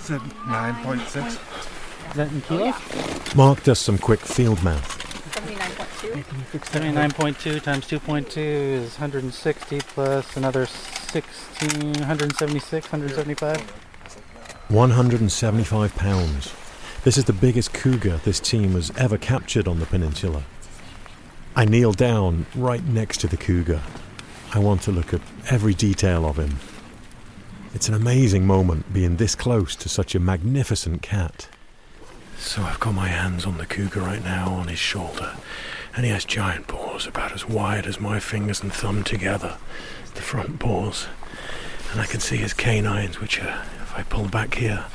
Seven, 0.00 0.30
9.6. 0.30 1.26
Is 1.26 2.14
that 2.14 2.32
in 2.32 2.40
kilos? 2.40 3.34
Mark 3.36 3.62
does 3.62 3.78
some 3.78 3.98
quick 3.98 4.20
field 4.20 4.62
math. 4.62 5.04
2.2. 6.00 6.24
79.2 6.60 7.62
times 7.62 7.86
2.2 7.86 8.38
is 8.38 8.92
160 8.92 9.80
plus 9.80 10.34
another 10.38 10.64
16, 10.64 11.92
176, 11.92 12.86
175. 12.90 13.60
175 14.70 15.94
pounds. 15.94 16.54
This 17.04 17.16
is 17.16 17.24
the 17.24 17.32
biggest 17.32 17.72
cougar 17.72 18.20
this 18.24 18.40
team 18.40 18.72
has 18.72 18.90
ever 18.96 19.16
captured 19.16 19.68
on 19.68 19.78
the 19.78 19.86
peninsula. 19.86 20.42
I 21.54 21.64
kneel 21.64 21.92
down 21.92 22.46
right 22.56 22.84
next 22.84 23.18
to 23.18 23.28
the 23.28 23.36
cougar. 23.36 23.82
I 24.52 24.58
want 24.58 24.82
to 24.82 24.92
look 24.92 25.14
at 25.14 25.20
every 25.48 25.74
detail 25.74 26.26
of 26.26 26.38
him. 26.38 26.58
It's 27.72 27.88
an 27.88 27.94
amazing 27.94 28.46
moment 28.46 28.92
being 28.92 29.16
this 29.16 29.36
close 29.36 29.76
to 29.76 29.88
such 29.88 30.14
a 30.16 30.20
magnificent 30.20 31.00
cat. 31.00 31.48
So 32.36 32.62
I've 32.62 32.80
got 32.80 32.94
my 32.94 33.08
hands 33.08 33.46
on 33.46 33.58
the 33.58 33.66
cougar 33.66 34.00
right 34.00 34.22
now 34.22 34.52
on 34.54 34.66
his 34.66 34.78
shoulder, 34.80 35.36
and 35.94 36.04
he 36.04 36.10
has 36.10 36.24
giant 36.24 36.66
paws 36.66 37.06
about 37.06 37.32
as 37.32 37.48
wide 37.48 37.86
as 37.86 38.00
my 38.00 38.18
fingers 38.18 38.60
and 38.60 38.72
thumb 38.72 39.04
together, 39.04 39.56
the 40.14 40.22
front 40.22 40.58
paws. 40.58 41.06
And 41.92 42.00
I 42.00 42.06
can 42.06 42.20
see 42.20 42.36
his 42.38 42.54
canines, 42.54 43.20
which 43.20 43.40
are, 43.40 43.64
if 43.82 43.94
I 43.96 44.02
pull 44.02 44.28
back 44.28 44.54
here, 44.54 44.86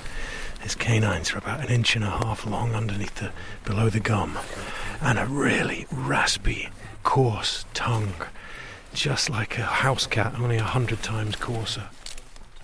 his 0.63 0.75
canines 0.75 1.33
are 1.33 1.37
about 1.37 1.59
an 1.59 1.67
inch 1.67 1.95
and 1.95 2.05
a 2.05 2.09
half 2.09 2.45
long 2.45 2.73
underneath 2.73 3.15
the, 3.15 3.31
below 3.65 3.89
the 3.89 3.99
gum, 3.99 4.39
and 5.01 5.19
a 5.19 5.25
really 5.25 5.85
raspy, 5.91 6.69
coarse 7.03 7.65
tongue, 7.73 8.13
just 8.93 9.29
like 9.29 9.57
a 9.57 9.63
house 9.63 10.07
cat, 10.07 10.33
only 10.39 10.55
a 10.55 10.63
hundred 10.63 11.03
times 11.03 11.35
coarser. 11.35 11.89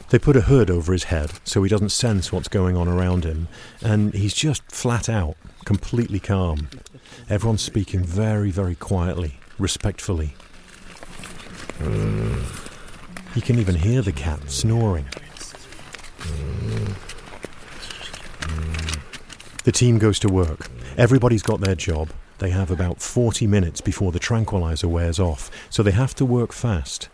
They 0.10 0.18
put 0.18 0.38
a 0.38 0.42
hood 0.42 0.72
over 0.72 0.94
his 0.94 1.04
head 1.06 1.32
so 1.44 1.62
he 1.62 1.70
doesn't 1.70 1.90
sense 1.90 2.32
what's 2.32 2.48
going 2.48 2.78
on 2.78 2.88
around 2.88 3.26
him, 3.26 3.50
and 3.84 4.14
he's 4.14 4.34
just 4.34 4.64
flat 4.72 5.10
out, 5.10 5.36
completely 5.66 6.20
calm. 6.20 6.70
Everyone's 7.30 7.62
speaking 7.62 8.04
very, 8.04 8.50
very 8.50 8.76
quietly, 8.76 9.40
respectfully. 9.60 10.36
You 13.36 13.42
can 13.42 13.60
even 13.60 13.76
hear 13.76 14.02
the 14.02 14.14
cat 14.14 14.50
snoring. 14.50 15.06
The 19.70 19.74
team 19.74 20.00
goes 20.00 20.18
to 20.22 20.30
work. 20.30 20.68
Everybody's 20.98 21.44
got 21.44 21.62
their 21.62 21.76
job. 21.76 22.10
They 22.40 22.50
have 22.50 22.72
about 22.72 23.04
40 23.04 23.46
minutes 23.46 23.82
before 23.82 24.12
the 24.12 24.18
tranquilizer 24.18 24.88
wears 24.88 25.20
off, 25.20 25.52
so 25.70 25.84
they 25.84 25.92
have 25.92 26.16
to 26.16 26.26
work 26.26 26.54
fast. 26.54 27.08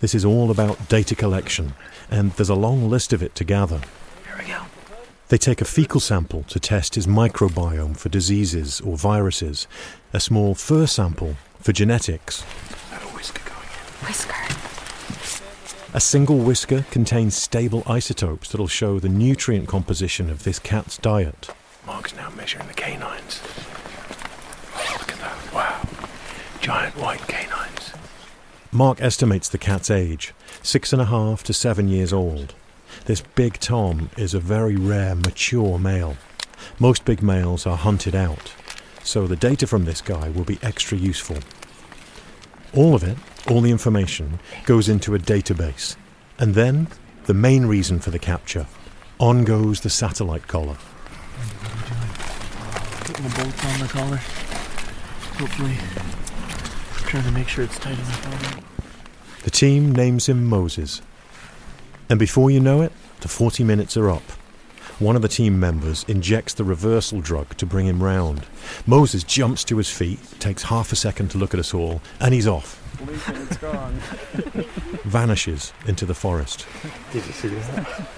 This 0.00 0.14
is 0.14 0.22
all 0.22 0.50
about 0.50 0.90
data 0.90 1.14
collection, 1.14 1.72
and 2.10 2.32
there's 2.32 2.50
a 2.50 2.54
long 2.54 2.90
list 2.90 3.14
of 3.14 3.22
it 3.22 3.34
to 3.36 3.44
gather. 3.44 3.80
Here 4.26 4.36
we 4.38 4.44
go. 4.44 4.64
They 5.28 5.38
take 5.38 5.62
a 5.62 5.64
fecal 5.64 5.98
sample 5.98 6.42
to 6.42 6.60
test 6.60 6.96
his 6.96 7.06
microbiome 7.06 7.96
for 7.96 8.10
diseases 8.10 8.78
or 8.82 8.98
viruses, 8.98 9.66
a 10.12 10.20
small 10.20 10.54
fur 10.54 10.86
sample 10.86 11.36
for 11.60 11.72
genetics. 11.72 12.44
I 12.92 12.96
a 12.96 12.98
whisker 13.16 13.42
going 13.48 13.68
in. 13.70 14.06
Whisker. 14.06 14.34
A 15.94 16.00
single 16.00 16.40
whisker 16.40 16.84
contains 16.90 17.34
stable 17.34 17.82
isotopes 17.86 18.50
that'll 18.50 18.68
show 18.68 18.98
the 18.98 19.08
nutrient 19.08 19.66
composition 19.66 20.28
of 20.28 20.44
this 20.44 20.58
cat's 20.58 20.98
diet. 20.98 21.48
Mark's 21.86 22.16
now 22.16 22.30
measuring 22.30 22.66
the 22.66 22.74
canines. 22.74 23.40
Look 24.92 25.12
at 25.12 25.18
that. 25.20 25.54
Wow. 25.54 25.86
Giant 26.60 26.96
white 26.96 27.20
canines. 27.28 27.92
Mark 28.72 29.00
estimates 29.00 29.48
the 29.48 29.58
cat's 29.58 29.90
age 29.90 30.34
six 30.62 30.92
and 30.92 31.00
a 31.00 31.06
half 31.06 31.44
to 31.44 31.52
seven 31.52 31.86
years 31.88 32.12
old. 32.12 32.54
This 33.04 33.20
big 33.20 33.60
Tom 33.60 34.10
is 34.16 34.34
a 34.34 34.40
very 34.40 34.74
rare, 34.74 35.14
mature 35.14 35.78
male. 35.78 36.16
Most 36.80 37.04
big 37.04 37.22
males 37.22 37.66
are 37.66 37.76
hunted 37.76 38.16
out, 38.16 38.52
so 39.04 39.28
the 39.28 39.36
data 39.36 39.66
from 39.66 39.84
this 39.84 40.00
guy 40.00 40.28
will 40.30 40.44
be 40.44 40.58
extra 40.62 40.98
useful. 40.98 41.38
All 42.74 42.96
of 42.96 43.04
it, 43.04 43.16
all 43.48 43.60
the 43.60 43.70
information, 43.70 44.40
goes 44.64 44.88
into 44.88 45.14
a 45.14 45.20
database. 45.20 45.94
And 46.38 46.54
then, 46.54 46.88
the 47.26 47.34
main 47.34 47.66
reason 47.66 48.00
for 48.00 48.10
the 48.10 48.18
capture. 48.18 48.66
On 49.20 49.44
goes 49.44 49.80
the 49.80 49.90
satellite 49.90 50.48
collar. 50.48 50.76
Putting 53.06 53.28
the 53.28 53.34
bolts 53.42 53.64
on 53.64 53.78
the 53.80 53.86
collar. 53.86 54.16
Hopefully. 55.38 55.76
Trying 57.08 57.24
to 57.24 57.30
make 57.30 57.46
sure 57.48 57.62
it's 57.62 57.78
tight 57.78 57.94
enough 57.98 58.26
on 58.26 58.58
it. 58.58 58.64
The 59.44 59.50
team 59.50 59.94
names 59.94 60.28
him 60.28 60.44
Moses. 60.44 61.02
And 62.10 62.18
before 62.18 62.50
you 62.50 62.58
know 62.58 62.82
it, 62.82 62.92
the 63.20 63.28
40 63.28 63.62
minutes 63.62 63.96
are 63.96 64.10
up. 64.10 64.22
One 64.98 65.14
of 65.14 65.22
the 65.22 65.28
team 65.28 65.60
members 65.60 66.04
injects 66.08 66.54
the 66.54 66.64
reversal 66.64 67.20
drug 67.20 67.56
to 67.58 67.66
bring 67.66 67.86
him 67.86 68.02
round. 68.02 68.44
Moses 68.86 69.22
jumps 69.22 69.62
to 69.64 69.76
his 69.76 69.90
feet, 69.90 70.18
takes 70.40 70.64
half 70.64 70.90
a 70.90 70.96
second 70.96 71.30
to 71.30 71.38
look 71.38 71.54
at 71.54 71.60
us 71.60 71.74
all, 71.74 72.00
and 72.18 72.34
he's 72.34 72.46
off. 72.48 72.82
it's 73.28 73.56
gone. 73.58 74.00
Vanishes 75.04 75.72
into 75.86 76.06
the 76.06 76.14
forest. 76.14 76.66
Did 77.12 77.24
you 77.26 77.32
see 77.32 77.48
that? 77.48 78.08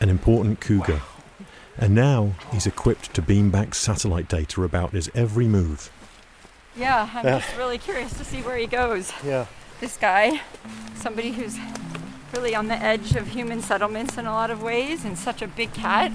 An 0.00 0.08
important 0.08 0.60
cougar. 0.60 1.00
And 1.78 1.94
now 1.94 2.32
he's 2.52 2.66
equipped 2.66 3.12
to 3.14 3.22
beam 3.22 3.50
back 3.50 3.74
satellite 3.74 4.28
data 4.28 4.62
about 4.62 4.92
his 4.92 5.10
every 5.14 5.46
move. 5.46 5.90
Yeah, 6.74 7.08
I'm 7.14 7.24
Yeah. 7.26 7.38
just 7.40 7.56
really 7.56 7.78
curious 7.78 8.12
to 8.14 8.24
see 8.24 8.42
where 8.42 8.56
he 8.56 8.66
goes. 8.66 9.12
Yeah. 9.24 9.46
This 9.80 9.96
guy, 9.96 10.40
somebody 10.94 11.32
who's 11.32 11.58
really 12.34 12.54
on 12.54 12.68
the 12.68 12.76
edge 12.76 13.14
of 13.14 13.28
human 13.28 13.62
settlements 13.62 14.16
in 14.18 14.26
a 14.26 14.32
lot 14.32 14.50
of 14.50 14.62
ways, 14.62 15.04
and 15.04 15.18
such 15.18 15.42
a 15.42 15.46
big 15.46 15.72
cat. 15.74 16.12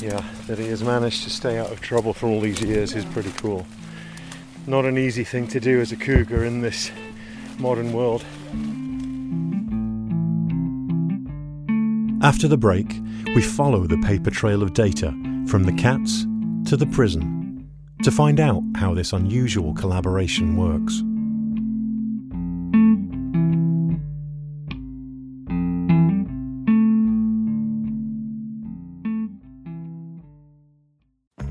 Yeah, 0.00 0.22
that 0.46 0.58
he 0.58 0.68
has 0.68 0.82
managed 0.82 1.22
to 1.24 1.30
stay 1.30 1.58
out 1.58 1.70
of 1.70 1.80
trouble 1.80 2.12
for 2.12 2.26
all 2.26 2.40
these 2.40 2.60
years 2.60 2.94
is 2.94 3.04
pretty 3.06 3.32
cool. 3.32 3.66
Not 4.66 4.84
an 4.84 4.98
easy 4.98 5.24
thing 5.24 5.46
to 5.48 5.60
do 5.60 5.80
as 5.80 5.92
a 5.92 5.96
cougar 5.96 6.44
in 6.44 6.60
this 6.62 6.90
modern 7.58 7.92
world. 7.92 8.24
After 12.24 12.48
the 12.48 12.56
break, 12.56 13.02
we 13.34 13.42
follow 13.42 13.86
the 13.86 13.98
paper 13.98 14.30
trail 14.30 14.62
of 14.62 14.72
data 14.72 15.08
from 15.46 15.64
the 15.64 15.74
cats 15.74 16.22
to 16.70 16.74
the 16.74 16.86
prison 16.86 17.68
to 18.02 18.10
find 18.10 18.40
out 18.40 18.62
how 18.76 18.94
this 18.94 19.12
unusual 19.12 19.74
collaboration 19.74 20.56
works. 20.56 21.02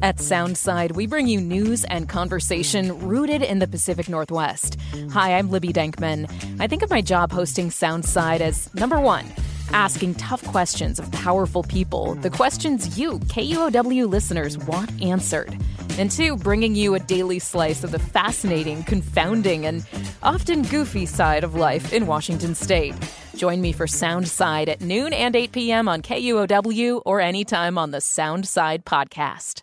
At 0.02 0.18
Soundside, 0.18 0.94
we 0.94 1.06
bring 1.06 1.28
you 1.28 1.40
news 1.40 1.84
and 1.86 2.10
conversation 2.10 3.08
rooted 3.08 3.44
in 3.44 3.60
the 3.60 3.68
Pacific 3.68 4.10
Northwest. 4.10 4.78
Hi, 5.12 5.38
I'm 5.38 5.52
Libby 5.52 5.72
Denkman. 5.72 6.28
I 6.60 6.66
think 6.66 6.82
of 6.82 6.90
my 6.90 7.02
job 7.02 7.32
hosting 7.32 7.70
Soundside 7.70 8.42
as 8.42 8.74
number 8.74 9.00
one, 9.00 9.26
asking 9.74 10.16
tough 10.16 10.44
questions 10.46 11.00
of 11.00 11.12
powerful 11.12 11.64
people, 11.64 12.16
the 12.16 12.30
questions 12.30 12.98
you, 12.98 13.20
KUOW 13.20 14.08
listeners, 14.08 14.58
want 14.60 14.90
answered. 15.02 15.58
And 15.98 16.10
two, 16.10 16.38
bringing 16.38 16.76
you 16.76 16.96
a 16.96 17.00
daily 17.00 17.40
slice 17.40 17.84
of 17.84 17.92
the 17.92 18.00
fascinating, 18.00 18.84
confounding, 18.84 19.66
and 19.66 19.86
often 20.24 20.62
goofy 20.64 21.06
side 21.06 21.44
of 21.44 21.56
life 21.56 21.92
in 21.94 22.08
Washington 22.08 22.56
state. 22.56 22.96
Join 23.36 23.62
me 23.62 23.72
for 23.72 23.86
Soundside 23.86 24.70
at 24.70 24.82
noon 24.82 25.14
and 25.14 25.36
8 25.36 25.52
p.m. 25.52 25.88
on 25.88 26.02
KUOW 26.02 27.02
or 27.06 27.20
anytime 27.20 27.78
on 27.78 27.92
the 27.92 27.98
Soundside 28.00 28.84
podcast. 28.84 29.62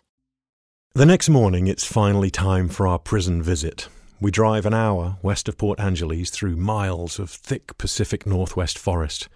The 0.93 1.05
next 1.05 1.29
morning, 1.29 1.67
it's 1.67 1.85
finally 1.85 2.29
time 2.29 2.67
for 2.67 2.85
our 2.85 2.99
prison 2.99 3.41
visit. 3.41 3.87
We 4.19 4.29
drive 4.29 4.65
an 4.65 4.73
hour 4.73 5.17
west 5.21 5.47
of 5.47 5.57
Port 5.57 5.79
Angeles 5.79 6.29
through 6.29 6.57
miles 6.57 7.17
of 7.17 7.29
thick 7.29 7.77
Pacific 7.77 8.27
Northwest 8.27 8.77
forest, 8.77 9.29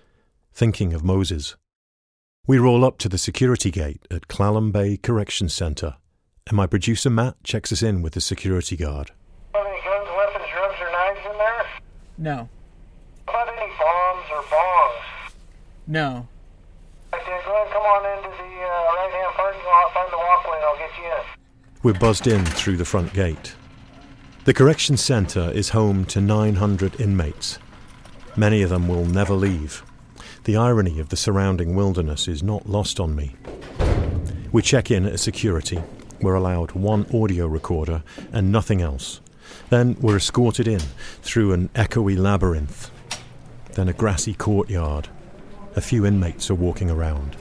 thinking 0.55 0.93
of 0.93 1.03
Moses. 1.03 1.57
We 2.47 2.59
roll 2.59 2.85
up 2.85 2.97
to 2.99 3.09
the 3.09 3.17
security 3.17 3.69
gate 3.69 4.07
at 4.09 4.29
Clallam 4.29 4.71
Bay 4.71 4.95
Correction 4.95 5.49
Center, 5.49 5.97
and 6.47 6.55
my 6.55 6.65
producer 6.65 7.09
Matt 7.09 7.35
checks 7.43 7.73
us 7.73 7.83
in 7.83 8.01
with 8.01 8.13
the 8.13 8.21
security 8.21 8.77
guard. 8.77 9.11
Any 9.53 9.81
guns, 9.83 10.07
weapons, 10.15 10.45
drugs, 10.53 10.75
or 10.79 10.91
knives 10.93 11.19
in 11.29 11.37
there? 11.37 11.65
No. 12.17 12.49
How 13.27 13.43
about 13.43 13.49
any 13.49 13.69
bombs 13.77 14.25
or 14.31 14.43
bongs? 14.43 15.33
No. 15.87 16.27
Right 17.11 17.21
then, 17.25 17.41
go 17.45 17.51
ahead 17.53 17.73
come 17.73 17.83
on 17.83 18.17
into 18.17 18.29
the 18.29 18.51
uh, 18.63 18.95
right-hand 18.95 19.33
parking 19.35 19.65
lot, 19.65 19.93
find 19.93 20.13
the 20.13 20.17
walkway, 20.17 20.55
and 20.55 20.65
I'll 20.65 20.77
get 20.77 20.97
you 20.97 21.03
in. 21.03 21.23
We're 21.83 21.99
buzzed 21.99 22.27
in 22.27 22.45
through 22.45 22.77
the 22.77 22.85
front 22.85 23.13
gate. 23.13 23.55
The 24.45 24.53
correction 24.53 24.95
centre 24.95 25.51
is 25.51 25.69
home 25.69 26.05
to 26.05 26.21
900 26.21 27.01
inmates. 27.01 27.59
Many 28.37 28.61
of 28.61 28.69
them 28.69 28.87
will 28.87 29.05
never 29.05 29.33
leave. 29.33 29.83
The 30.45 30.57
irony 30.57 30.99
of 30.99 31.09
the 31.09 31.17
surrounding 31.17 31.75
wilderness 31.75 32.27
is 32.27 32.43
not 32.43 32.69
lost 32.69 32.99
on 32.99 33.15
me. 33.15 33.35
We 34.51 34.61
check 34.61 34.91
in 34.91 35.07
at 35.07 35.19
security. 35.19 35.81
We're 36.21 36.35
allowed 36.35 36.73
one 36.73 37.07
audio 37.11 37.47
recorder 37.47 38.03
and 38.31 38.51
nothing 38.51 38.79
else. 38.79 39.21
Then 39.71 39.97
we're 39.99 40.17
escorted 40.17 40.67
in 40.67 40.81
through 41.23 41.53
an 41.53 41.69
echoey 41.69 42.15
labyrinth. 42.15 42.91
Then 43.73 43.89
a 43.89 43.93
grassy 43.93 44.35
courtyard. 44.35 45.09
A 45.75 45.81
few 45.81 46.05
inmates 46.05 46.51
are 46.51 46.55
walking 46.55 46.91
around. 46.91 47.35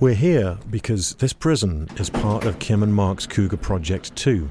We're 0.00 0.12
here 0.14 0.58
because 0.68 1.14
this 1.14 1.32
prison 1.32 1.88
is 1.96 2.10
part 2.10 2.44
of 2.44 2.58
Kim 2.58 2.82
and 2.82 2.94
Mark's 2.94 3.26
Cougar 3.26 3.56
Project 3.56 4.14
too. 4.14 4.50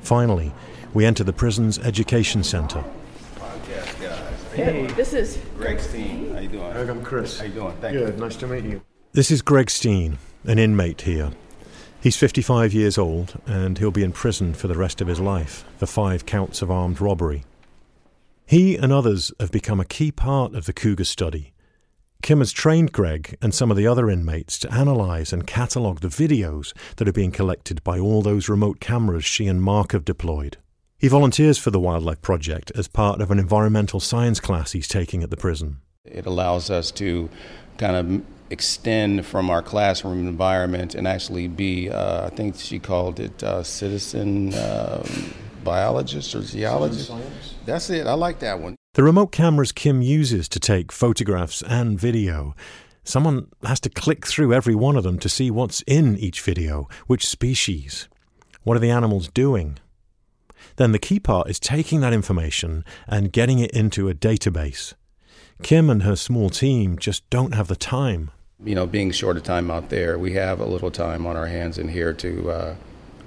Finally, 0.00 0.52
we 0.92 1.04
enter 1.04 1.22
the 1.22 1.32
prison's 1.32 1.78
education 1.78 2.42
center. 2.42 2.82
Hey, 4.54 4.86
this 4.88 5.14
is 5.14 5.38
Greg 5.56 5.80
Steen. 5.80 6.34
How 6.34 6.40
you 6.40 6.48
doing? 6.48 6.72
Greg, 6.72 6.88
I'm 6.90 7.02
Chris. 7.02 7.38
How 7.38 7.46
you 7.46 7.54
doing? 7.54 7.74
Thank 7.80 7.96
Good, 7.96 8.18
nice 8.18 8.36
to 8.36 8.46
meet 8.46 8.64
you. 8.64 8.82
This 9.12 9.30
is 9.30 9.40
Greg 9.40 9.70
Steen, 9.70 10.18
an 10.44 10.58
inmate 10.58 11.02
here. 11.02 11.30
He's 12.02 12.18
55 12.18 12.74
years 12.74 12.98
old 12.98 13.40
and 13.46 13.78
he'll 13.78 13.90
be 13.90 14.02
in 14.02 14.12
prison 14.12 14.52
for 14.52 14.68
the 14.68 14.76
rest 14.76 15.00
of 15.00 15.06
his 15.06 15.20
life 15.20 15.64
for 15.78 15.86
five 15.86 16.26
counts 16.26 16.60
of 16.60 16.70
armed 16.70 17.00
robbery. 17.00 17.44
He 18.44 18.76
and 18.76 18.92
others 18.92 19.32
have 19.40 19.52
become 19.52 19.80
a 19.80 19.86
key 19.86 20.12
part 20.12 20.54
of 20.54 20.66
the 20.66 20.74
Cougar 20.74 21.04
study. 21.04 21.54
Kim 22.22 22.40
has 22.40 22.52
trained 22.52 22.92
Greg 22.92 23.38
and 23.40 23.54
some 23.54 23.70
of 23.70 23.78
the 23.78 23.86
other 23.86 24.10
inmates 24.10 24.58
to 24.58 24.80
analyse 24.80 25.32
and 25.32 25.46
catalogue 25.46 26.00
the 26.00 26.08
videos 26.08 26.74
that 26.96 27.08
are 27.08 27.12
being 27.12 27.32
collected 27.32 27.82
by 27.82 27.98
all 27.98 28.20
those 28.20 28.50
remote 28.50 28.80
cameras 28.80 29.24
she 29.24 29.46
and 29.46 29.62
Mark 29.62 29.92
have 29.92 30.04
deployed. 30.04 30.58
He 31.02 31.08
volunteers 31.08 31.58
for 31.58 31.72
the 31.72 31.80
Wildlife 31.80 32.22
Project 32.22 32.70
as 32.76 32.86
part 32.86 33.20
of 33.20 33.32
an 33.32 33.40
environmental 33.40 33.98
science 33.98 34.38
class 34.38 34.70
he's 34.70 34.86
taking 34.86 35.24
at 35.24 35.30
the 35.30 35.36
prison. 35.36 35.78
It 36.04 36.26
allows 36.26 36.70
us 36.70 36.92
to 36.92 37.28
kind 37.76 37.96
of 37.96 38.24
extend 38.50 39.26
from 39.26 39.50
our 39.50 39.62
classroom 39.62 40.28
environment 40.28 40.94
and 40.94 41.08
actually 41.08 41.48
be, 41.48 41.90
uh, 41.90 42.26
I 42.26 42.28
think 42.28 42.54
she 42.54 42.78
called 42.78 43.18
it 43.18 43.42
uh, 43.42 43.64
citizen 43.64 44.54
um, 44.54 45.34
biologist 45.64 46.36
or 46.36 46.42
geologist. 46.42 47.10
That's 47.66 47.90
it. 47.90 48.06
I 48.06 48.12
like 48.12 48.38
that 48.38 48.60
one. 48.60 48.76
The 48.94 49.02
remote 49.02 49.32
cameras 49.32 49.72
Kim 49.72 50.02
uses 50.02 50.48
to 50.50 50.60
take 50.60 50.92
photographs 50.92 51.62
and 51.62 51.98
video. 51.98 52.54
Someone 53.02 53.48
has 53.64 53.80
to 53.80 53.90
click 53.90 54.24
through 54.24 54.54
every 54.54 54.76
one 54.76 54.94
of 54.94 55.02
them 55.02 55.18
to 55.18 55.28
see 55.28 55.50
what's 55.50 55.82
in 55.82 56.16
each 56.16 56.40
video, 56.40 56.88
which 57.08 57.26
species. 57.26 58.08
What 58.62 58.76
are 58.76 58.80
the 58.80 58.90
animals 58.90 59.26
doing? 59.26 59.80
Then 60.82 60.90
the 60.90 60.98
key 60.98 61.20
part 61.20 61.48
is 61.48 61.60
taking 61.60 62.00
that 62.00 62.12
information 62.12 62.84
and 63.06 63.32
getting 63.32 63.60
it 63.60 63.70
into 63.70 64.08
a 64.08 64.14
database. 64.14 64.94
Kim 65.62 65.88
and 65.88 66.02
her 66.02 66.16
small 66.16 66.50
team 66.50 66.98
just 66.98 67.22
don't 67.30 67.54
have 67.54 67.68
the 67.68 67.76
time. 67.76 68.32
You 68.64 68.74
know, 68.74 68.88
being 68.88 69.12
short 69.12 69.36
of 69.36 69.44
time 69.44 69.70
out 69.70 69.90
there, 69.90 70.18
we 70.18 70.32
have 70.32 70.58
a 70.58 70.66
little 70.66 70.90
time 70.90 71.24
on 71.24 71.36
our 71.36 71.46
hands 71.46 71.78
in 71.78 71.86
here 71.86 72.12
to 72.14 72.50
uh, 72.50 72.74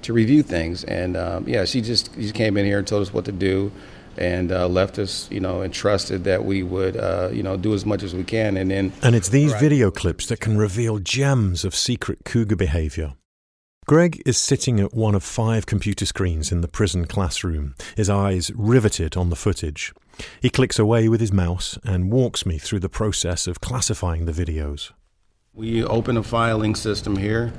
to 0.02 0.12
review 0.12 0.42
things. 0.42 0.84
And 0.84 1.16
um, 1.16 1.48
yeah, 1.48 1.64
she 1.64 1.80
just 1.80 2.14
she 2.16 2.30
came 2.30 2.58
in 2.58 2.66
here 2.66 2.76
and 2.76 2.86
told 2.86 3.00
us 3.00 3.14
what 3.14 3.24
to 3.24 3.32
do, 3.32 3.72
and 4.18 4.52
uh, 4.52 4.68
left 4.68 4.98
us, 4.98 5.26
you 5.30 5.40
know, 5.40 5.62
and 5.62 5.72
trusted 5.72 6.24
that 6.24 6.44
we 6.44 6.62
would, 6.62 6.98
uh, 6.98 7.30
you 7.32 7.42
know, 7.42 7.56
do 7.56 7.72
as 7.72 7.86
much 7.86 8.02
as 8.02 8.14
we 8.14 8.22
can. 8.22 8.58
And 8.58 8.70
then 8.70 8.92
And 9.02 9.14
it's 9.14 9.30
these 9.30 9.54
video 9.54 9.90
clips 9.90 10.26
that 10.26 10.40
can 10.40 10.58
reveal 10.58 10.98
gems 10.98 11.64
of 11.64 11.74
secret 11.74 12.18
cougar 12.26 12.56
behavior. 12.56 13.14
Greg 13.86 14.20
is 14.26 14.36
sitting 14.36 14.80
at 14.80 14.94
one 14.94 15.14
of 15.14 15.22
five 15.22 15.64
computer 15.64 16.04
screens 16.04 16.50
in 16.50 16.60
the 16.60 16.66
prison 16.66 17.04
classroom, 17.04 17.76
his 17.96 18.10
eyes 18.10 18.50
riveted 18.56 19.16
on 19.16 19.30
the 19.30 19.36
footage. 19.36 19.94
He 20.42 20.50
clicks 20.50 20.76
away 20.76 21.08
with 21.08 21.20
his 21.20 21.32
mouse 21.32 21.78
and 21.84 22.10
walks 22.10 22.44
me 22.44 22.58
through 22.58 22.80
the 22.80 22.88
process 22.88 23.46
of 23.46 23.60
classifying 23.60 24.24
the 24.24 24.32
videos. 24.32 24.90
We 25.54 25.84
open 25.84 26.16
a 26.16 26.24
filing 26.24 26.74
system 26.74 27.16
here, 27.16 27.52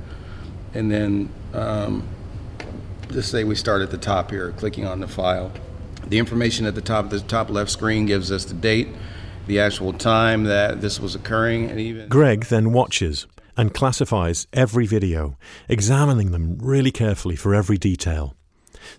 and 0.74 0.90
then 0.90 1.30
um, 1.54 2.06
just 3.10 3.30
say 3.30 3.44
we 3.44 3.54
start 3.54 3.80
at 3.80 3.90
the 3.90 3.96
top 3.96 4.30
here, 4.30 4.52
clicking 4.52 4.86
on 4.86 5.00
the 5.00 5.08
file. 5.08 5.50
The 6.08 6.18
information 6.18 6.66
at 6.66 6.74
the 6.74 6.82
top, 6.82 7.06
of 7.06 7.10
the 7.10 7.20
top 7.20 7.48
left 7.48 7.70
screen 7.70 8.04
gives 8.04 8.30
us 8.30 8.44
the 8.44 8.52
date, 8.52 8.88
the 9.46 9.60
actual 9.60 9.94
time 9.94 10.44
that 10.44 10.82
this 10.82 11.00
was 11.00 11.14
occurring, 11.14 11.70
and 11.70 11.80
even 11.80 12.10
Greg 12.10 12.44
then 12.44 12.74
watches 12.74 13.26
and 13.58 13.74
classifies 13.74 14.46
every 14.52 14.86
video, 14.86 15.36
examining 15.68 16.30
them 16.30 16.56
really 16.58 16.92
carefully 16.92 17.34
for 17.36 17.54
every 17.54 17.76
detail. 17.76 18.36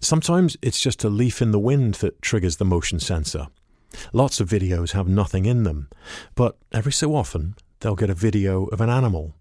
Sometimes 0.01 0.57
it's 0.61 0.81
just 0.81 1.03
a 1.03 1.09
leaf 1.09 1.41
in 1.41 1.51
the 1.51 1.59
wind 1.59 1.95
that 1.95 2.21
triggers 2.21 2.57
the 2.57 2.65
motion 2.65 2.99
sensor. 2.99 3.47
Lots 4.11 4.39
of 4.39 4.49
videos 4.49 4.91
have 4.91 5.07
nothing 5.07 5.45
in 5.45 5.63
them, 5.63 5.89
but 6.35 6.57
every 6.73 6.91
so 6.91 7.15
often 7.15 7.55
they'll 7.79 7.95
get 7.95 8.09
a 8.09 8.13
video 8.13 8.65
of 8.65 8.81
an 8.81 8.89
animal, 8.89 9.33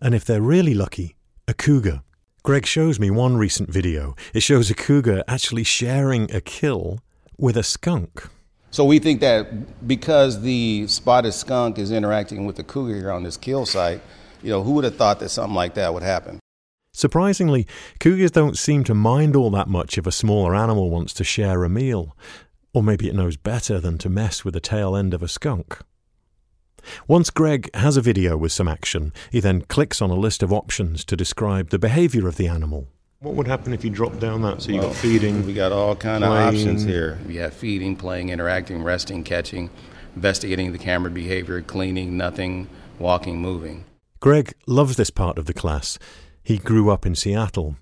and 0.00 0.14
if 0.14 0.24
they're 0.24 0.40
really 0.40 0.72
lucky, 0.72 1.16
a 1.48 1.52
cougar. 1.52 2.02
Greg 2.44 2.64
shows 2.64 2.98
me 2.98 3.10
one 3.10 3.36
recent 3.36 3.68
video. 3.68 4.14
It 4.32 4.40
shows 4.40 4.70
a 4.70 4.74
cougar 4.74 5.22
actually 5.28 5.64
sharing 5.64 6.32
a 6.32 6.40
kill 6.40 7.00
with 7.36 7.56
a 7.56 7.62
skunk. 7.62 8.28
So 8.70 8.84
we 8.84 9.00
think 9.00 9.20
that 9.20 9.86
because 9.86 10.42
the 10.42 10.86
spotted 10.86 11.32
skunk 11.32 11.76
is 11.76 11.90
interacting 11.90 12.46
with 12.46 12.54
the 12.54 12.62
cougar 12.62 12.94
here 12.94 13.10
on 13.10 13.24
this 13.24 13.36
kill 13.36 13.66
site, 13.66 14.00
you 14.42 14.50
know, 14.50 14.62
who 14.62 14.72
would 14.72 14.84
have 14.84 14.96
thought 14.96 15.20
that 15.20 15.28
something 15.30 15.54
like 15.54 15.74
that 15.74 15.92
would 15.94 16.02
happen? 16.02 16.40
Surprisingly, 16.92 17.66
cougars 18.00 18.32
don't 18.32 18.58
seem 18.58 18.82
to 18.84 18.94
mind 18.94 19.36
all 19.36 19.50
that 19.50 19.68
much 19.68 19.96
if 19.96 20.06
a 20.06 20.12
smaller 20.12 20.54
animal 20.54 20.90
wants 20.90 21.12
to 21.14 21.24
share 21.24 21.62
a 21.64 21.68
meal, 21.68 22.16
or 22.74 22.82
maybe 22.82 23.08
it 23.08 23.14
knows 23.14 23.36
better 23.36 23.78
than 23.78 23.96
to 23.98 24.08
mess 24.08 24.44
with 24.44 24.54
the 24.54 24.60
tail 24.60 24.96
end 24.96 25.14
of 25.14 25.22
a 25.22 25.28
skunk. 25.28 25.78
Once 27.06 27.30
Greg 27.30 27.70
has 27.74 27.96
a 27.96 28.00
video 28.00 28.36
with 28.36 28.52
some 28.52 28.66
action, 28.66 29.12
he 29.30 29.38
then 29.38 29.62
clicks 29.62 30.00
on 30.00 30.10
a 30.10 30.14
list 30.14 30.42
of 30.42 30.52
options 30.52 31.04
to 31.04 31.16
describe 31.16 31.70
the 31.70 31.78
behavior 31.78 32.26
of 32.26 32.36
the 32.36 32.48
animal. 32.48 32.88
What 33.20 33.34
would 33.34 33.46
happen 33.46 33.74
if 33.74 33.84
you 33.84 33.90
drop 33.90 34.18
down 34.18 34.40
that? 34.42 34.62
So 34.62 34.72
you 34.72 34.78
Well, 34.78 34.88
got 34.88 34.96
feeding. 34.96 35.44
We 35.44 35.52
got 35.52 35.72
all 35.72 35.94
kind 35.94 36.24
of 36.24 36.30
options 36.30 36.82
here. 36.84 37.18
We 37.26 37.36
have 37.36 37.52
feeding, 37.52 37.94
playing, 37.94 38.30
interacting, 38.30 38.82
resting, 38.82 39.24
catching, 39.24 39.68
investigating 40.16 40.72
the 40.72 40.78
camera 40.78 41.10
behavior, 41.10 41.60
cleaning, 41.60 42.16
nothing, 42.16 42.68
walking, 42.98 43.38
moving. 43.38 43.84
Greg 44.20 44.52
loves 44.66 44.96
this 44.96 45.10
part 45.10 45.38
of 45.38 45.46
the 45.46 45.54
class. 45.54 45.98
He 46.42 46.58
grew 46.58 46.90
up 46.90 47.06
in 47.06 47.14
Seattle, 47.14 47.76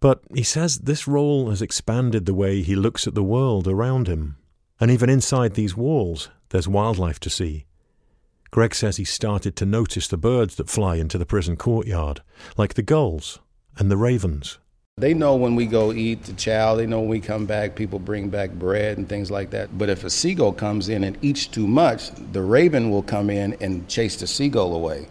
but 0.00 0.20
he 0.34 0.42
says 0.42 0.78
this 0.78 1.06
role 1.06 1.48
has 1.50 1.62
expanded 1.62 2.26
the 2.26 2.34
way 2.34 2.60
he 2.62 2.74
looks 2.74 3.06
at 3.06 3.14
the 3.14 3.22
world 3.22 3.68
around 3.68 4.08
him. 4.08 4.36
And 4.80 4.90
even 4.90 5.08
inside 5.08 5.54
these 5.54 5.76
walls, 5.76 6.28
there's 6.50 6.68
wildlife 6.68 7.20
to 7.20 7.30
see. 7.30 7.66
Greg 8.50 8.74
says 8.74 8.96
he 8.96 9.04
started 9.04 9.54
to 9.56 9.66
notice 9.66 10.08
the 10.08 10.16
birds 10.16 10.56
that 10.56 10.68
fly 10.68 10.96
into 10.96 11.18
the 11.18 11.26
prison 11.26 11.56
courtyard, 11.56 12.20
like 12.56 12.74
the 12.74 12.82
gulls 12.82 13.38
and 13.76 13.90
the 13.90 13.96
ravens. 13.96 14.58
They 14.98 15.12
know 15.12 15.36
when 15.36 15.56
we 15.56 15.66
go 15.66 15.92
eat 15.92 16.22
the 16.22 16.32
chow, 16.32 16.74
they 16.74 16.86
know 16.86 17.00
when 17.00 17.10
we 17.10 17.20
come 17.20 17.44
back, 17.44 17.76
people 17.76 17.98
bring 17.98 18.30
back 18.30 18.52
bread 18.52 18.96
and 18.96 19.06
things 19.06 19.30
like 19.30 19.50
that. 19.50 19.76
But 19.76 19.90
if 19.90 20.04
a 20.04 20.08
seagull 20.08 20.54
comes 20.54 20.88
in 20.88 21.04
and 21.04 21.18
eats 21.20 21.44
too 21.44 21.66
much, 21.66 22.12
the 22.32 22.40
raven 22.40 22.88
will 22.90 23.02
come 23.02 23.28
in 23.28 23.58
and 23.60 23.86
chase 23.88 24.16
the 24.16 24.26
seagull 24.26 24.74
away, 24.74 25.06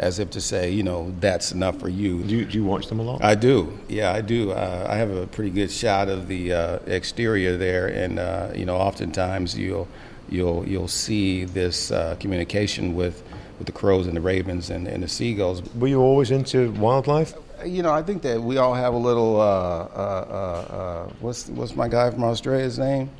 as 0.00 0.18
if 0.18 0.30
to 0.30 0.40
say, 0.40 0.72
you 0.72 0.82
know, 0.82 1.14
that's 1.20 1.52
enough 1.52 1.78
for 1.78 1.88
you. 1.88 2.24
Do 2.24 2.38
you, 2.38 2.44
do 2.44 2.58
you 2.58 2.64
watch 2.64 2.88
them 2.88 2.98
a 2.98 3.04
lot? 3.04 3.22
I 3.22 3.36
do. 3.36 3.78
Yeah, 3.86 4.12
I 4.12 4.20
do. 4.20 4.50
Uh, 4.50 4.88
I 4.90 4.96
have 4.96 5.10
a 5.12 5.28
pretty 5.28 5.50
good 5.50 5.70
shot 5.70 6.08
of 6.08 6.26
the 6.26 6.52
uh, 6.52 6.78
exterior 6.86 7.56
there, 7.56 7.86
and 7.86 8.18
uh, 8.18 8.50
you 8.52 8.64
know, 8.64 8.78
oftentimes 8.78 9.56
you'll 9.56 9.86
you'll 10.28 10.66
you'll 10.66 10.88
see 10.88 11.44
this 11.44 11.92
uh, 11.92 12.16
communication 12.18 12.96
with 12.96 13.22
with 13.58 13.66
the 13.66 13.72
crows 13.72 14.08
and 14.08 14.16
the 14.16 14.20
ravens 14.20 14.70
and, 14.70 14.88
and 14.88 15.04
the 15.04 15.08
seagulls. 15.08 15.62
Were 15.76 15.86
you 15.86 16.00
always 16.00 16.32
into 16.32 16.72
wildlife? 16.72 17.34
You 17.64 17.82
know, 17.82 17.92
I 17.92 18.02
think 18.02 18.22
that 18.22 18.42
we 18.42 18.56
all 18.56 18.74
have 18.74 18.94
a 18.94 18.98
little. 18.98 19.40
Uh, 19.40 19.44
uh, 19.44 20.66
uh, 20.70 20.74
uh, 20.74 21.08
what's 21.20 21.48
what's 21.48 21.76
my 21.76 21.88
guy 21.88 22.10
from 22.10 22.24
Australia's 22.24 22.78
name? 22.78 23.10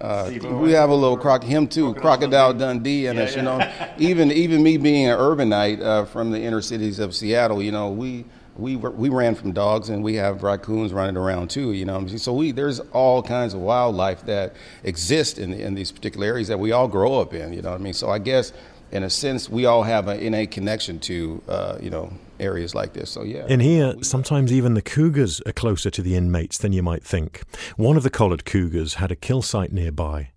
Uh, 0.00 0.30
we 0.60 0.70
have 0.72 0.90
a 0.90 0.94
little 0.94 1.16
croc, 1.16 1.42
him 1.42 1.66
too, 1.66 1.92
Crocodile 1.94 2.54
Dundee 2.54 3.06
in 3.06 3.18
us. 3.18 3.34
You 3.34 3.42
know, 3.42 3.60
even 3.98 4.30
even 4.30 4.62
me 4.62 4.76
being 4.76 5.08
an 5.08 5.18
urbanite 5.18 5.82
uh, 5.82 6.04
from 6.04 6.30
the 6.30 6.40
inner 6.40 6.60
cities 6.60 6.98
of 6.98 7.14
Seattle, 7.14 7.62
you 7.62 7.72
know, 7.72 7.90
we 7.90 8.24
we 8.56 8.76
we 8.76 9.08
ran 9.08 9.34
from 9.34 9.52
dogs 9.52 9.88
and 9.88 10.02
we 10.02 10.14
have 10.14 10.42
raccoons 10.42 10.92
running 10.92 11.16
around 11.16 11.50
too. 11.50 11.72
You 11.72 11.84
know, 11.84 12.06
so 12.06 12.32
we 12.32 12.52
there's 12.52 12.80
all 12.92 13.22
kinds 13.22 13.54
of 13.54 13.60
wildlife 13.60 14.24
that 14.26 14.54
exist 14.84 15.38
in 15.38 15.52
in 15.52 15.74
these 15.74 15.90
particular 15.90 16.26
areas 16.26 16.48
that 16.48 16.58
we 16.58 16.72
all 16.72 16.88
grow 16.88 17.20
up 17.20 17.34
in. 17.34 17.52
You 17.52 17.62
know 17.62 17.70
what 17.70 17.80
I 17.80 17.82
mean? 17.82 17.94
So 17.94 18.08
I 18.08 18.18
guess 18.18 18.52
in 18.92 19.02
a 19.02 19.10
sense 19.10 19.48
we 19.48 19.66
all 19.66 19.82
have 19.82 20.08
an 20.08 20.20
innate 20.20 20.52
connection 20.52 21.00
to 21.00 21.42
uh, 21.48 21.78
you 21.80 21.90
know 21.90 22.12
areas 22.40 22.74
like 22.74 22.92
this. 22.92 23.10
So 23.10 23.22
yeah. 23.22 23.46
In 23.46 23.60
here, 23.60 23.94
sometimes 24.02 24.52
even 24.52 24.74
the 24.74 24.82
cougars 24.82 25.40
are 25.46 25.52
closer 25.52 25.90
to 25.90 26.02
the 26.02 26.16
inmates 26.16 26.58
than 26.58 26.72
you 26.72 26.82
might 26.82 27.04
think. 27.04 27.42
One 27.76 27.96
of 27.96 28.02
the 28.02 28.10
collared 28.10 28.44
cougars 28.44 28.94
had 28.94 29.10
a 29.10 29.16
kill 29.16 29.42
site 29.42 29.72
nearby. 29.72 30.30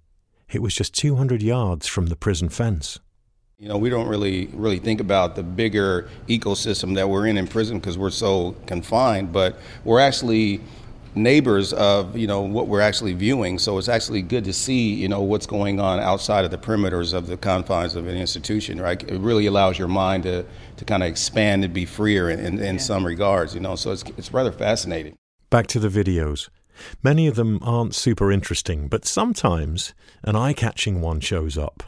It 0.52 0.62
was 0.62 0.76
just 0.76 0.94
200 0.96 1.42
yards 1.42 1.88
from 1.88 2.08
the 2.08 2.16
prison 2.16 2.50
fence. 2.50 3.00
You 3.58 3.68
know, 3.68 3.78
we 3.78 3.90
don't 3.90 4.08
really 4.08 4.48
really 4.48 4.80
think 4.80 5.00
about 5.00 5.36
the 5.36 5.44
bigger 5.44 6.10
ecosystem 6.28 6.96
that 6.96 7.08
we're 7.10 7.28
in 7.28 7.38
in 7.38 7.48
prison 7.48 7.80
because 7.80 7.98
we're 7.98 8.10
so 8.10 8.56
confined, 8.66 9.32
but 9.32 9.60
we're 9.84 10.00
actually 10.00 10.62
neighbors 11.16 11.74
of 11.74 12.18
you 12.18 12.28
know 12.28 12.42
what 12.42 12.68
we're 12.68 12.82
actually 12.82 13.14
viewing. 13.14 13.60
So 13.60 13.78
it's 13.78 13.90
actually 13.90 14.22
good 14.22 14.44
to 14.46 14.54
see 14.54 14.94
you 14.94 15.08
know 15.08 15.22
what's 15.22 15.46
going 15.46 15.80
on 15.80 16.00
outside 16.00 16.46
of 16.46 16.52
the 16.52 16.58
perimeters 16.58 17.14
of 17.14 17.28
the 17.28 17.38
confines 17.38 17.96
of 17.96 18.08
an 18.08 18.18
institution. 18.18 18.80
Right? 18.80 19.02
It 19.04 19.20
really 19.20 19.46
allows 19.46 19.78
your 19.78 19.88
mind 19.88 20.24
to 20.24 20.46
to 20.78 20.86
kind 20.86 21.04
of 21.04 21.10
expand 21.10 21.64
and 21.64 21.74
be 21.74 21.86
freer 21.86 22.30
in, 22.30 22.40
in, 22.40 22.60
in 22.60 22.80
some 22.80 23.06
regards. 23.06 23.54
You 23.54 23.62
know, 23.62 23.76
so 23.76 23.92
it's 23.92 24.04
it's 24.18 24.34
rather 24.34 24.52
fascinating. 24.52 25.18
Back 25.50 25.68
to 25.68 25.80
the 25.80 25.90
videos. 25.90 26.50
Many 27.04 27.28
of 27.28 27.36
them 27.36 27.60
aren't 27.62 27.94
super 27.94 28.32
interesting, 28.32 28.88
but 28.88 29.06
sometimes 29.06 29.94
an 30.24 30.36
eye 30.36 30.54
catching 30.54 31.02
one 31.02 31.20
shows 31.20 31.58
up. 31.58 31.84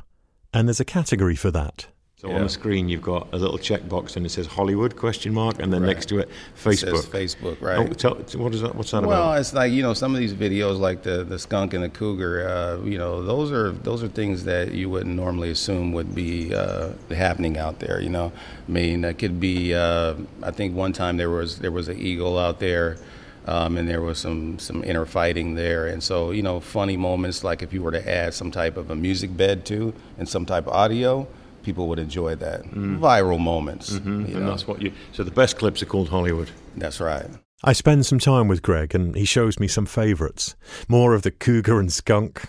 And 0.54 0.68
there's 0.68 0.80
a 0.80 0.86
category 0.86 1.36
for 1.36 1.50
that 1.50 1.88
So 2.24 2.32
on 2.32 2.42
the 2.42 2.48
screen 2.50 2.88
you've 2.88 3.02
got 3.02 3.28
a 3.34 3.38
little 3.38 3.58
checkbox 3.58 4.16
and 4.16 4.26
it 4.26 4.30
says 4.30 4.48
Hollywood 4.48 4.96
question 4.96 5.34
mark 5.34 5.60
and 5.60 5.74
then 5.74 5.82
Right. 5.82 5.90
next 5.90 6.06
to 6.06 6.20
it 6.20 6.30
It 6.30 6.58
Facebook. 6.58 7.02
says 7.02 7.06
Facebook, 7.08 7.62
right? 7.62 7.78
Oh, 7.78 7.86
tell, 7.94 8.16
what 8.42 8.54
is 8.56 8.62
that? 8.62 8.74
What's 8.76 8.92
that 8.92 9.04
well, 9.06 9.32
about? 9.32 9.40
it's 9.42 9.54
like 9.54 9.74
you 9.74 9.82
know 9.82 9.94
some 9.94 10.14
of 10.16 10.22
these 10.22 10.34
videos, 10.34 10.80
like 10.80 11.04
the 11.04 11.26
the 11.26 11.38
skunk 11.38 11.74
and 11.74 11.84
the 11.84 11.90
cougar. 11.90 12.48
Uh, 12.48 12.78
you 12.86 12.98
know, 12.98 13.22
those 13.24 13.52
are 13.52 13.72
those 13.72 14.02
are 14.04 14.08
things 14.08 14.46
that 14.46 14.72
you 14.72 14.90
wouldn't 14.90 15.14
normally 15.14 15.50
assume 15.52 15.92
would 15.92 16.16
be 16.16 16.56
uh, 16.56 16.92
happening 17.10 17.58
out 17.58 17.80
there. 17.80 18.00
You 18.00 18.10
know, 18.10 18.32
I 18.68 18.72
mean, 18.72 19.04
it 19.04 19.18
could 19.20 19.42
be. 19.42 19.74
Uh, 19.76 20.14
I 20.42 20.52
think 20.52 20.76
one 20.78 20.94
time 20.94 21.18
there 21.18 21.30
was 21.30 21.60
there 21.60 21.72
was 21.72 21.90
an 21.90 22.00
eagle 22.00 22.38
out 22.38 22.60
there. 22.60 22.98
Um, 23.46 23.76
and 23.78 23.90
there 23.90 24.00
was 24.02 24.18
some 24.20 24.58
some 24.60 24.86
inner 24.86 25.06
fighting 25.06 25.56
there, 25.56 25.88
and 25.88 26.02
so 26.02 26.32
you 26.32 26.42
know, 26.42 26.62
funny 26.62 26.96
moments 26.96 27.44
like 27.44 27.62
if 27.62 27.74
you 27.74 27.82
were 27.84 27.92
to 27.92 28.10
add 28.10 28.34
some 28.34 28.52
type 28.52 28.78
of 28.78 28.90
a 28.90 28.96
music 28.96 29.36
bed 29.36 29.66
to 29.66 29.94
and 30.18 30.30
some 30.30 30.46
type 30.46 30.66
of 30.66 30.72
audio, 30.72 31.28
people 31.63 31.88
would 31.88 31.99
enjoy 31.99 32.36
that. 32.36 32.63
Viral 32.63 33.39
moments, 33.39 33.91
Mhm, 33.93 34.06
you 34.30 34.36
and 34.36 34.45
know. 34.45 34.49
that's 34.52 34.67
what 34.67 34.82
you. 34.82 34.91
So 35.13 35.23
the 35.23 35.32
best 35.32 35.58
clips 35.58 35.82
are 35.82 35.86
called 35.88 36.10
Hollywood. 36.10 36.49
That's 36.76 36.99
right. 36.99 37.28
I 37.63 37.73
spend 37.73 38.06
some 38.06 38.19
time 38.19 38.47
with 38.49 38.62
Greg 38.62 38.93
and 38.93 39.15
he 39.15 39.26
shows 39.26 39.60
me 39.60 39.67
some 39.67 39.86
favourites. 39.86 40.56
More 40.89 41.13
of 41.13 41.21
the 41.21 41.32
cougar 41.32 41.80
and 41.80 41.91
skunk, 41.91 42.43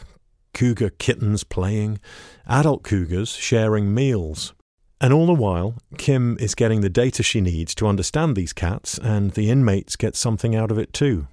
cougar 0.53 0.90
kittens 0.90 1.44
playing, 1.44 2.00
adult 2.46 2.83
cougars 2.83 3.31
sharing 3.31 3.94
meals. 3.94 4.55
And 5.00 5.12
all 5.12 5.27
the 5.27 5.35
while, 5.35 5.74
Kim 5.98 6.37
is 6.40 6.55
getting 6.55 6.81
the 6.81 6.88
data 6.88 7.22
she 7.22 7.40
needs 7.40 7.74
to 7.77 7.87
understand 7.87 8.37
these 8.37 8.53
cats, 8.53 8.96
and 8.98 9.33
the 9.33 9.50
inmates 9.50 9.96
get 9.96 10.16
something 10.16 10.57
out 10.57 10.70
of 10.70 10.79
it 10.79 10.92
too. 10.92 11.27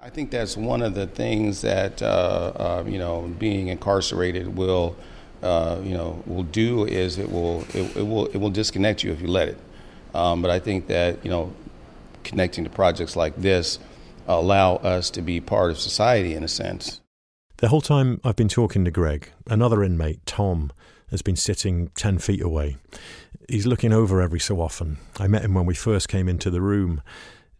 I 0.00 0.10
think 0.10 0.30
that's 0.30 0.56
one 0.56 0.80
of 0.80 0.94
the 0.94 1.06
things 1.06 1.60
that 1.60 2.00
uh, 2.00 2.52
uh, 2.56 2.84
you 2.86 2.98
know 2.98 3.34
being 3.38 3.68
incarcerated 3.68 4.56
will 4.56 4.96
uh, 5.42 5.80
you 5.82 5.94
know 5.94 6.22
will 6.26 6.42
do 6.44 6.84
is 6.84 7.18
it 7.18 7.30
will 7.30 7.62
it, 7.74 7.96
it 7.96 8.06
will 8.06 8.26
it 8.26 8.36
will 8.36 8.50
disconnect 8.50 9.02
you 9.02 9.12
if 9.12 9.20
you 9.20 9.28
let 9.28 9.48
it. 9.48 9.58
Um, 10.14 10.42
but 10.42 10.50
I 10.50 10.58
think 10.58 10.86
that 10.88 11.24
you 11.24 11.30
know 11.30 11.52
connecting 12.24 12.64
to 12.64 12.70
projects 12.70 13.16
like 13.16 13.36
this 13.36 13.78
allow 14.26 14.76
us 14.76 15.08
to 15.10 15.22
be 15.22 15.40
part 15.40 15.70
of 15.70 15.78
society 15.78 16.34
in 16.34 16.44
a 16.44 16.48
sense. 16.48 17.00
The 17.58 17.68
whole 17.68 17.80
time 17.80 18.20
I've 18.22 18.36
been 18.36 18.48
talking 18.48 18.84
to 18.84 18.90
Greg, 18.90 19.32
another 19.48 19.82
inmate, 19.82 20.24
Tom, 20.26 20.70
has 21.10 21.22
been 21.22 21.34
sitting 21.34 21.88
10 21.96 22.18
feet 22.18 22.42
away. 22.42 22.76
He's 23.48 23.66
looking 23.66 23.92
over 23.92 24.20
every 24.20 24.38
so 24.38 24.60
often. 24.60 24.98
I 25.18 25.26
met 25.26 25.42
him 25.42 25.54
when 25.54 25.66
we 25.66 25.74
first 25.74 26.08
came 26.08 26.28
into 26.28 26.50
the 26.50 26.60
room. 26.60 27.02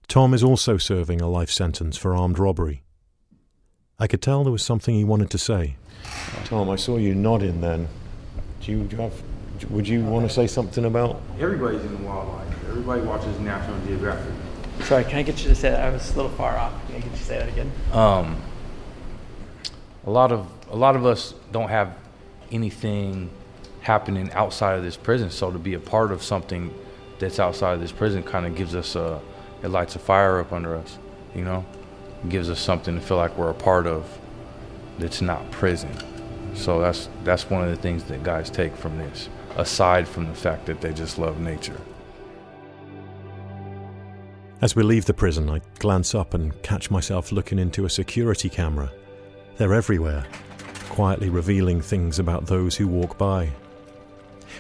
Tom 0.07 0.35
is 0.35 0.45
also 0.45 0.77
serving 0.77 1.21
a 1.21 1.29
life 1.29 1.51
sentence 1.51 1.97
for 1.97 2.15
armed 2.15 2.39
robbery. 2.39 2.83
I 4.01 4.07
could 4.07 4.23
tell 4.23 4.45
there 4.45 4.53
was 4.53 4.63
something 4.63 4.95
he 4.95 5.03
wanted 5.03 5.29
to 5.31 5.39
say. 5.39 5.75
Tom, 6.45 6.71
I 6.71 6.77
saw 6.77 6.99
you 6.99 7.17
nodding 7.17 7.61
then. 7.61 7.89
Do 8.61 8.71
you, 8.71 8.85
do 8.85 8.97
you 8.97 9.03
have, 9.03 9.71
would 9.71 9.89
you 9.89 10.05
want 10.05 10.29
to 10.29 10.33
say 10.33 10.47
something 10.47 10.85
about? 10.85 11.21
Everybody's 11.41 11.81
in 11.81 11.97
the 11.97 12.09
wildlife. 12.09 12.47
Everybody 12.69 13.03
watches 13.03 13.39
National 13.41 13.77
Geographic. 13.87 14.33
Sorry, 14.83 15.03
can 15.03 15.17
I 15.17 15.23
get 15.23 15.43
you 15.43 15.49
to 15.49 15.55
say 15.57 15.71
that? 15.71 15.85
I 15.85 15.91
was 15.91 16.13
a 16.13 16.17
little 16.17 16.31
far 16.31 16.57
off. 16.57 16.73
Can 16.87 16.95
I 16.95 16.99
get 17.01 17.11
you 17.11 17.17
to 17.17 17.25
say 17.25 17.39
that 17.39 17.49
again? 17.49 17.73
Um, 17.93 18.41
a 20.07 20.11
lot 20.11 20.31
of 20.31 20.47
a 20.71 20.77
lot 20.77 20.95
of 20.95 21.05
us 21.05 21.35
don't 21.51 21.69
have 21.69 21.97
anything 22.53 23.31
happening 23.81 24.31
outside 24.33 24.77
of 24.79 24.85
this 24.85 24.97
prison, 24.97 25.31
so 25.31 25.51
to 25.51 25.59
be 25.59 25.75
a 25.75 25.81
part 25.81 26.13
of 26.13 26.23
something 26.23 26.73
that's 27.19 27.41
outside 27.41 27.75
of 27.75 27.81
this 27.81 27.91
prison 27.91 28.23
kind 28.23 28.47
of 28.47 28.55
gives 28.55 28.77
us 28.77 28.95
a 28.95 29.21
it 29.63 29.69
lights 29.69 29.97
a 29.97 29.99
fire 29.99 30.39
up 30.39 30.53
under 30.53 30.77
us, 30.77 30.99
you 31.35 31.43
know, 31.43 31.67
it 31.73 31.78
gives 32.29 32.51
us 32.51 32.61
something 32.61 32.95
to 32.95 33.01
feel 33.01 33.17
like 33.17 33.37
we're 33.37 33.51
a 33.51 33.55
part 33.55 33.87
of 33.87 34.19
that's 34.99 35.23
not 35.23 35.51
prison. 35.51 35.91
So 36.55 36.81
that's 36.81 37.09
that's 37.25 37.49
one 37.49 37.63
of 37.63 37.71
the 37.71 37.77
things 37.77 38.05
that 38.05 38.23
guys 38.23 38.51
take 38.51 38.75
from 38.77 38.99
this, 38.99 39.29
aside 39.57 40.09
from 40.09 40.27
the 40.27 40.35
fact 40.35 40.67
that 40.67 40.81
they 40.81 40.93
just 40.93 41.19
love 41.19 41.39
nature. 41.41 41.81
As 44.61 44.75
we 44.75 44.83
leave 44.83 45.05
the 45.05 45.15
prison, 45.15 45.49
I 45.49 45.61
glance 45.79 46.17
up 46.17 46.35
and 46.35 46.61
catch 46.63 46.91
myself 46.91 47.31
looking 47.31 47.61
into 47.61 47.85
a 47.85 47.91
security 47.91 48.49
camera. 48.49 48.91
They're 49.57 49.73
everywhere, 49.73 50.27
quietly 50.89 51.31
revealing 51.31 51.81
things 51.81 52.19
about 52.19 52.47
those 52.47 52.75
who 52.75 52.89
walk 52.89 53.17
by. 53.17 53.51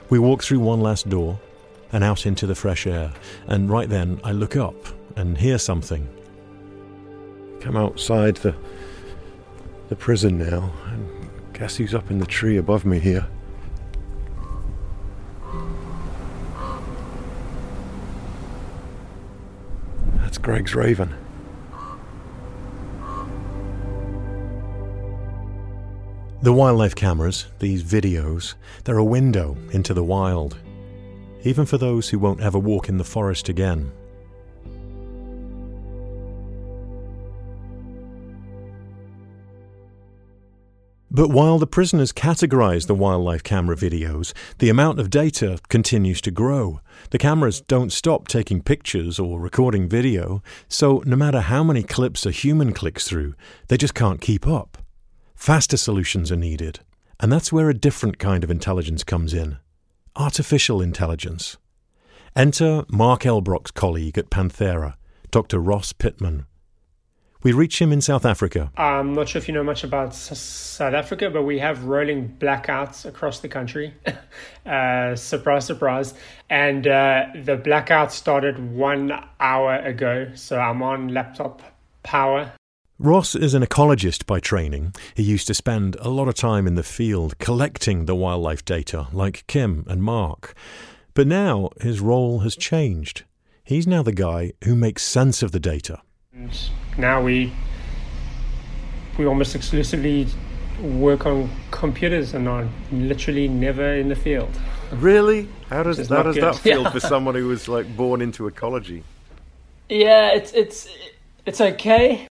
We 0.08 0.20
walk 0.20 0.44
through 0.44 0.60
one 0.60 0.80
last 0.80 1.08
door 1.08 1.40
and 1.90 2.04
out 2.04 2.26
into 2.26 2.46
the 2.46 2.54
fresh 2.54 2.86
air, 2.86 3.12
and 3.48 3.68
right 3.68 3.88
then 3.88 4.20
I 4.22 4.30
look 4.32 4.54
up 4.54 4.76
and 5.16 5.36
hear 5.36 5.58
something. 5.58 6.08
Come 7.60 7.76
outside 7.76 8.36
the 8.36 8.54
the 9.88 9.96
prison 9.96 10.38
now, 10.38 10.72
and 10.92 11.30
guess 11.54 11.76
who's 11.76 11.94
up 11.94 12.10
in 12.10 12.18
the 12.18 12.26
tree 12.26 12.58
above 12.58 12.84
me 12.84 12.98
here? 12.98 13.26
That's 20.16 20.36
Greg's 20.36 20.74
raven. 20.74 21.14
The 26.42 26.52
wildlife 26.52 26.94
cameras, 26.94 27.46
these 27.58 27.82
videos, 27.82 28.54
they're 28.84 28.98
a 28.98 29.04
window 29.04 29.56
into 29.72 29.92
the 29.92 30.04
wild, 30.04 30.56
even 31.42 31.66
for 31.66 31.78
those 31.78 32.10
who 32.10 32.18
won't 32.18 32.40
ever 32.40 32.58
walk 32.58 32.88
in 32.88 32.98
the 32.98 33.04
forest 33.04 33.48
again. 33.48 33.90
But 41.10 41.30
while 41.30 41.58
the 41.58 41.66
prisoners 41.66 42.12
categorize 42.12 42.86
the 42.86 42.94
wildlife 42.94 43.42
camera 43.42 43.76
videos, 43.76 44.34
the 44.58 44.68
amount 44.68 45.00
of 45.00 45.08
data 45.08 45.58
continues 45.68 46.20
to 46.20 46.30
grow. 46.30 46.80
The 47.10 47.18
cameras 47.18 47.62
don't 47.62 47.92
stop 47.92 48.28
taking 48.28 48.62
pictures 48.62 49.18
or 49.18 49.40
recording 49.40 49.88
video, 49.88 50.42
so 50.68 51.02
no 51.06 51.16
matter 51.16 51.40
how 51.40 51.64
many 51.64 51.82
clips 51.82 52.26
a 52.26 52.30
human 52.30 52.72
clicks 52.72 53.08
through, 53.08 53.34
they 53.68 53.78
just 53.78 53.94
can't 53.94 54.20
keep 54.20 54.46
up. 54.46 54.78
Faster 55.34 55.78
solutions 55.78 56.30
are 56.30 56.36
needed, 56.36 56.80
and 57.20 57.32
that's 57.32 57.52
where 57.52 57.70
a 57.70 57.74
different 57.74 58.18
kind 58.18 58.44
of 58.44 58.50
intelligence 58.50 59.02
comes 59.02 59.32
in 59.32 59.58
artificial 60.18 60.82
intelligence. 60.82 61.56
Enter 62.34 62.84
Mark 62.90 63.24
Elbroch's 63.24 63.70
colleague 63.70 64.18
at 64.18 64.30
Panthera, 64.30 64.94
Dr. 65.30 65.60
Ross 65.60 65.92
Pitman. 65.92 66.46
We 67.42 67.52
reach 67.52 67.80
him 67.80 67.92
in 67.92 68.00
South 68.00 68.26
Africa. 68.26 68.72
I'm 68.76 69.14
not 69.14 69.28
sure 69.28 69.38
if 69.38 69.46
you 69.46 69.54
know 69.54 69.62
much 69.62 69.84
about 69.84 70.08
S- 70.08 70.40
South 70.40 70.92
Africa, 70.92 71.30
but 71.30 71.44
we 71.44 71.60
have 71.60 71.84
rolling 71.84 72.36
blackouts 72.40 73.04
across 73.04 73.38
the 73.38 73.48
country. 73.48 73.94
uh, 74.66 75.14
surprise, 75.14 75.64
surprise. 75.64 76.14
And 76.50 76.88
uh, 76.88 77.26
the 77.44 77.56
blackout 77.56 78.12
started 78.12 78.58
one 78.72 79.12
hour 79.38 79.76
ago. 79.76 80.32
So 80.34 80.58
I'm 80.58 80.82
on 80.82 81.08
laptop 81.08 81.62
power. 82.02 82.52
Ross 82.98 83.36
is 83.36 83.54
an 83.54 83.62
ecologist 83.62 84.26
by 84.26 84.40
training. 84.40 84.92
He 85.14 85.22
used 85.22 85.46
to 85.46 85.54
spend 85.54 85.94
a 86.00 86.08
lot 86.08 86.26
of 86.26 86.34
time 86.34 86.66
in 86.66 86.74
the 86.74 86.82
field 86.82 87.38
collecting 87.38 88.06
the 88.06 88.16
wildlife 88.16 88.64
data, 88.64 89.06
like 89.12 89.46
Kim 89.46 89.84
and 89.86 90.02
Mark. 90.02 90.54
But 91.14 91.28
now 91.28 91.70
his 91.80 92.00
role 92.00 92.40
has 92.40 92.56
changed. 92.56 93.22
He's 93.62 93.86
now 93.86 94.02
the 94.02 94.12
guy 94.12 94.54
who 94.64 94.74
makes 94.74 95.04
sense 95.04 95.44
of 95.44 95.52
the 95.52 95.60
data. 95.60 96.00
And 96.38 96.56
now 96.96 97.20
we 97.20 97.52
we 99.18 99.26
almost 99.26 99.56
exclusively 99.56 100.28
work 100.80 101.26
on 101.26 101.50
computers 101.72 102.32
and 102.32 102.48
are 102.48 102.68
literally 102.92 103.48
never 103.48 103.94
in 103.94 104.08
the 104.08 104.14
field. 104.14 104.50
Really? 104.92 105.48
How 105.68 105.82
does 105.82 105.98
Which 105.98 106.08
how 106.08 106.22
does 106.22 106.36
good. 106.36 106.44
that 106.44 106.54
feel 106.56 106.82
Yeah. 106.82 106.90
for 106.92 107.00
someone 107.00 107.34
who 107.34 107.48
was 107.48 107.68
like 107.68 107.96
born 107.96 108.22
into 108.22 108.46
ecology? 108.46 109.02
Yeah, 109.88 110.32
it's 110.32 110.52
it's 110.52 110.88
it's 111.44 111.60
okay. 111.60 112.28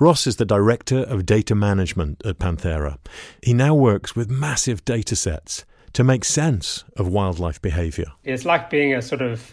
Ross 0.00 0.26
is 0.26 0.36
the 0.36 0.44
director 0.44 0.98
of 0.98 1.24
data 1.24 1.54
management 1.54 2.22
at 2.26 2.38
Panthera. 2.38 2.98
He 3.42 3.54
now 3.54 3.74
works 3.76 4.16
with 4.16 4.28
massive 4.28 4.84
data 4.84 5.14
sets 5.14 5.64
to 5.92 6.02
make 6.02 6.24
sense 6.24 6.84
of 6.96 7.06
wildlife 7.08 7.62
behavior. 7.62 8.06
It's 8.24 8.44
like 8.44 8.68
being 8.70 8.92
a 8.92 9.00
sort 9.00 9.22
of 9.22 9.52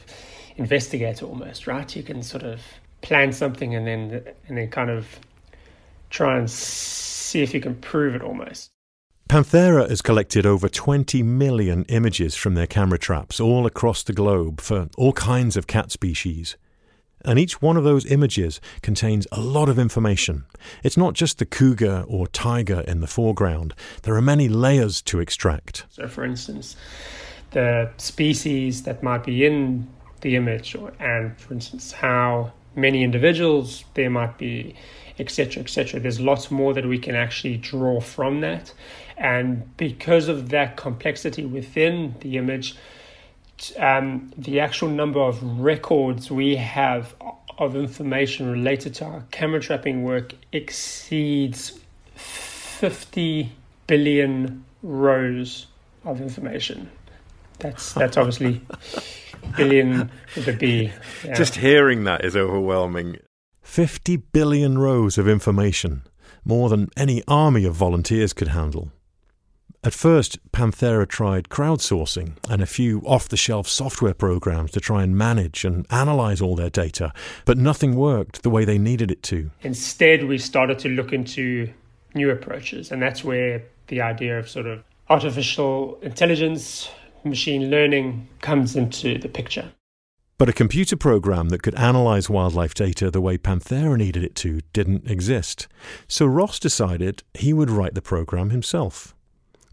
investigator 0.58 1.26
almost, 1.28 1.68
right? 1.68 1.96
You 1.96 2.04
can 2.04 2.24
sort 2.24 2.44
of 2.44 2.60
plan 3.04 3.32
something 3.32 3.76
and 3.76 3.86
then 3.86 4.26
and 4.48 4.58
then 4.58 4.70
kind 4.70 4.90
of 4.90 5.20
try 6.10 6.38
and 6.38 6.50
see 6.50 7.44
if 7.44 7.54
you 7.54 7.62
can 7.62 7.76
prove 7.76 8.16
it 8.16 8.24
almost. 8.24 8.72
Panthera 9.30 9.90
has 9.90 10.02
collected 10.02 10.46
over 10.46 10.68
20 10.68 11.24
million 11.24 11.86
images 11.86 12.36
from 12.36 12.56
their 12.56 12.68
camera 12.68 13.00
traps 13.00 13.40
all 13.40 13.66
across 13.66 14.04
the 14.04 14.14
globe 14.14 14.62
for 14.62 14.90
all 14.98 15.14
kinds 15.14 15.58
of 15.58 15.66
cat 15.66 15.92
species. 15.92 16.56
And 17.26 17.40
each 17.40 17.62
one 17.62 17.78
of 17.78 17.86
those 17.86 18.06
images 18.06 18.60
contains 18.82 19.26
a 19.32 19.40
lot 19.40 19.70
of 19.70 19.80
information. 19.80 20.44
It's 20.84 20.98
not 20.98 21.14
just 21.14 21.40
the 21.40 21.46
cougar 21.46 22.04
or 22.08 22.28
tiger 22.28 22.82
in 22.82 23.00
the 23.00 23.08
foreground, 23.08 23.74
there 24.04 24.16
are 24.16 24.22
many 24.22 24.50
layers 24.50 25.02
to 25.04 25.20
extract. 25.20 25.86
So, 25.90 26.08
for 26.08 26.26
instance, 26.26 26.76
the 27.52 27.90
species 27.98 28.84
that 28.84 29.02
might 29.02 29.24
be 29.24 29.46
in 29.46 29.88
the 30.20 30.36
image, 30.36 30.76
or, 30.76 30.92
and 31.00 31.36
for 31.40 31.54
instance, 31.54 31.94
how 31.94 32.52
many 32.76 33.04
individuals 33.04 33.86
there 33.94 34.10
might 34.10 34.38
be, 34.38 34.76
etc., 35.20 35.64
etc. 35.64 36.00
There's 36.00 36.20
lots 36.20 36.52
more 36.52 36.74
that 36.74 36.86
we 36.86 36.98
can 36.98 37.16
actually 37.16 37.58
draw 37.58 38.00
from 38.00 38.42
that, 38.42 38.74
and 39.18 39.76
because 39.78 40.28
of 40.28 40.50
that 40.50 40.78
complexity 40.78 41.46
within 41.46 42.16
the 42.22 42.38
image, 42.38 42.76
um, 43.78 44.32
the 44.38 44.60
actual 44.60 44.90
number 44.90 45.20
of 45.20 45.42
records 45.60 46.32
we 46.32 46.56
have 46.56 47.16
of 47.58 47.76
information 47.76 48.52
related 48.52 48.96
to 48.96 49.06
our 49.06 49.24
camera 49.32 49.60
trapping 49.60 50.04
work 50.04 50.34
exceeds 50.52 51.80
50 52.16 53.52
billion 53.88 54.66
rows 54.82 55.68
of 56.04 56.20
information. 56.20 56.90
That's 57.64 57.94
that's 57.94 58.18
obviously 58.18 58.62
billion 59.56 60.12
with 60.36 60.48
a 60.50 60.54
B. 60.54 60.92
Yeah. 61.24 61.34
Just 61.34 61.56
hearing 61.56 62.04
that 62.04 62.26
is 62.26 62.36
overwhelming. 62.36 63.18
50 63.62 64.18
billion 64.18 64.78
rows 64.78 65.18
of 65.18 65.28
information, 65.28 66.04
more 66.44 66.68
than 66.68 66.90
any 66.98 67.24
army 67.28 67.64
of 67.64 67.74
volunteers 67.74 68.34
could 68.34 68.50
handle. 68.50 68.92
At 69.86 69.94
first, 69.94 70.40
Panthera 70.52 71.08
tried 71.08 71.50
crowdsourcing 71.50 72.38
and 72.50 72.62
a 72.62 72.66
few 72.66 73.02
off 73.06 73.28
the 73.30 73.38
shelf 73.38 73.68
software 73.68 74.14
programs 74.14 74.72
to 74.72 74.80
try 74.80 75.04
and 75.04 75.18
manage 75.18 75.66
and 75.66 75.86
analyze 75.90 76.42
all 76.42 76.56
their 76.56 76.70
data, 76.70 77.14
but 77.46 77.58
nothing 77.58 77.96
worked 77.96 78.44
the 78.44 78.50
way 78.50 78.66
they 78.66 78.78
needed 78.78 79.12
it 79.12 79.24
to. 79.24 79.52
Instead, 79.62 80.26
we 80.26 80.38
started 80.38 80.80
to 80.80 80.90
look 80.90 81.12
into 81.14 81.70
new 82.14 82.30
approaches, 82.30 82.92
and 82.92 83.02
that's 83.02 83.24
where 83.24 83.64
the 83.88 84.02
idea 84.02 84.40
of 84.40 84.50
sort 84.50 84.68
of 84.68 84.84
artificial 85.10 85.98
intelligence, 86.02 86.90
machine 87.26 87.70
learning 87.70 88.28
comes 88.42 88.76
into 88.76 89.18
the 89.18 89.30
picture. 89.30 89.72
But 90.38 90.50
a 90.50 90.54
computer 90.54 90.98
program 90.98 91.50
that 91.50 91.62
could 91.62 91.76
analyze 91.76 92.30
wildlife 92.30 92.74
data 92.74 93.12
the 93.12 93.22
way 93.22 93.38
Panthera 93.38 93.98
needed 93.98 94.24
it 94.24 94.36
to 94.36 94.62
didn't 94.74 95.10
exist. 95.10 95.68
So 96.08 96.26
Ross 96.26 96.60
decided 96.60 97.24
he 97.34 97.54
would 97.54 97.70
write 97.70 97.94
the 97.94 98.02
program 98.02 98.50
himself. 98.50 99.16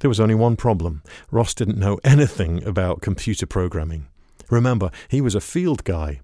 There 0.01 0.09
was 0.09 0.21
only 0.21 0.35
one 0.35 0.57
problem 0.57 1.03
Ross 1.31 1.55
didn't 1.55 1.79
know 1.79 1.99
anything 2.05 2.63
about 2.65 3.01
computer 3.01 3.47
programming. 3.47 4.09
Remember, 4.51 4.91
he 5.09 5.21
was 5.21 5.35
a 5.35 5.41
field 5.41 5.85
guy. 5.85 6.21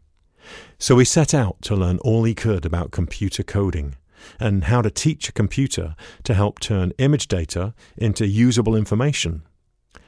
So 0.78 0.98
he 0.98 1.04
set 1.04 1.34
out 1.34 1.62
to 1.62 1.74
learn 1.74 1.98
all 1.98 2.24
he 2.24 2.34
could 2.34 2.64
about 2.64 2.90
computer 2.90 3.42
coding 3.42 3.96
and 4.38 4.64
how 4.64 4.82
to 4.82 4.90
teach 4.90 5.28
a 5.28 5.32
computer 5.32 5.94
to 6.24 6.34
help 6.34 6.60
turn 6.60 6.92
image 6.98 7.28
data 7.28 7.74
into 7.96 8.26
usable 8.26 8.76
information. 8.76 9.42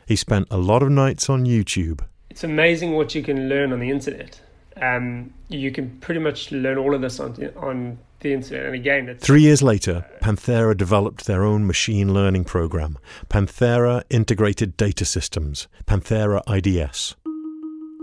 He 0.08 0.16
spent 0.16 0.48
a 0.50 0.56
lot 0.56 0.82
of 0.82 0.88
nights 0.88 1.28
on 1.28 1.44
YouTube. 1.44 2.00
It's 2.30 2.42
amazing 2.42 2.92
what 2.92 3.14
you 3.14 3.22
can 3.22 3.50
learn 3.50 3.74
on 3.74 3.80
the 3.80 3.90
internet. 3.90 4.40
Um, 4.80 5.34
you 5.48 5.70
can 5.70 5.98
pretty 6.00 6.18
much 6.18 6.50
learn 6.50 6.78
all 6.78 6.94
of 6.94 7.02
this 7.02 7.20
on, 7.20 7.34
on 7.58 7.98
the 8.20 8.32
internet. 8.32 8.64
And 8.64 8.74
again, 8.74 9.18
three 9.20 9.42
years 9.42 9.62
later, 9.62 10.06
Panthera 10.22 10.74
developed 10.74 11.26
their 11.26 11.44
own 11.44 11.66
machine 11.66 12.14
learning 12.14 12.44
program, 12.44 12.96
Panthera 13.28 14.02
Integrated 14.08 14.78
Data 14.78 15.04
Systems, 15.04 15.68
Panthera 15.84 16.40
IDS. 16.48 17.14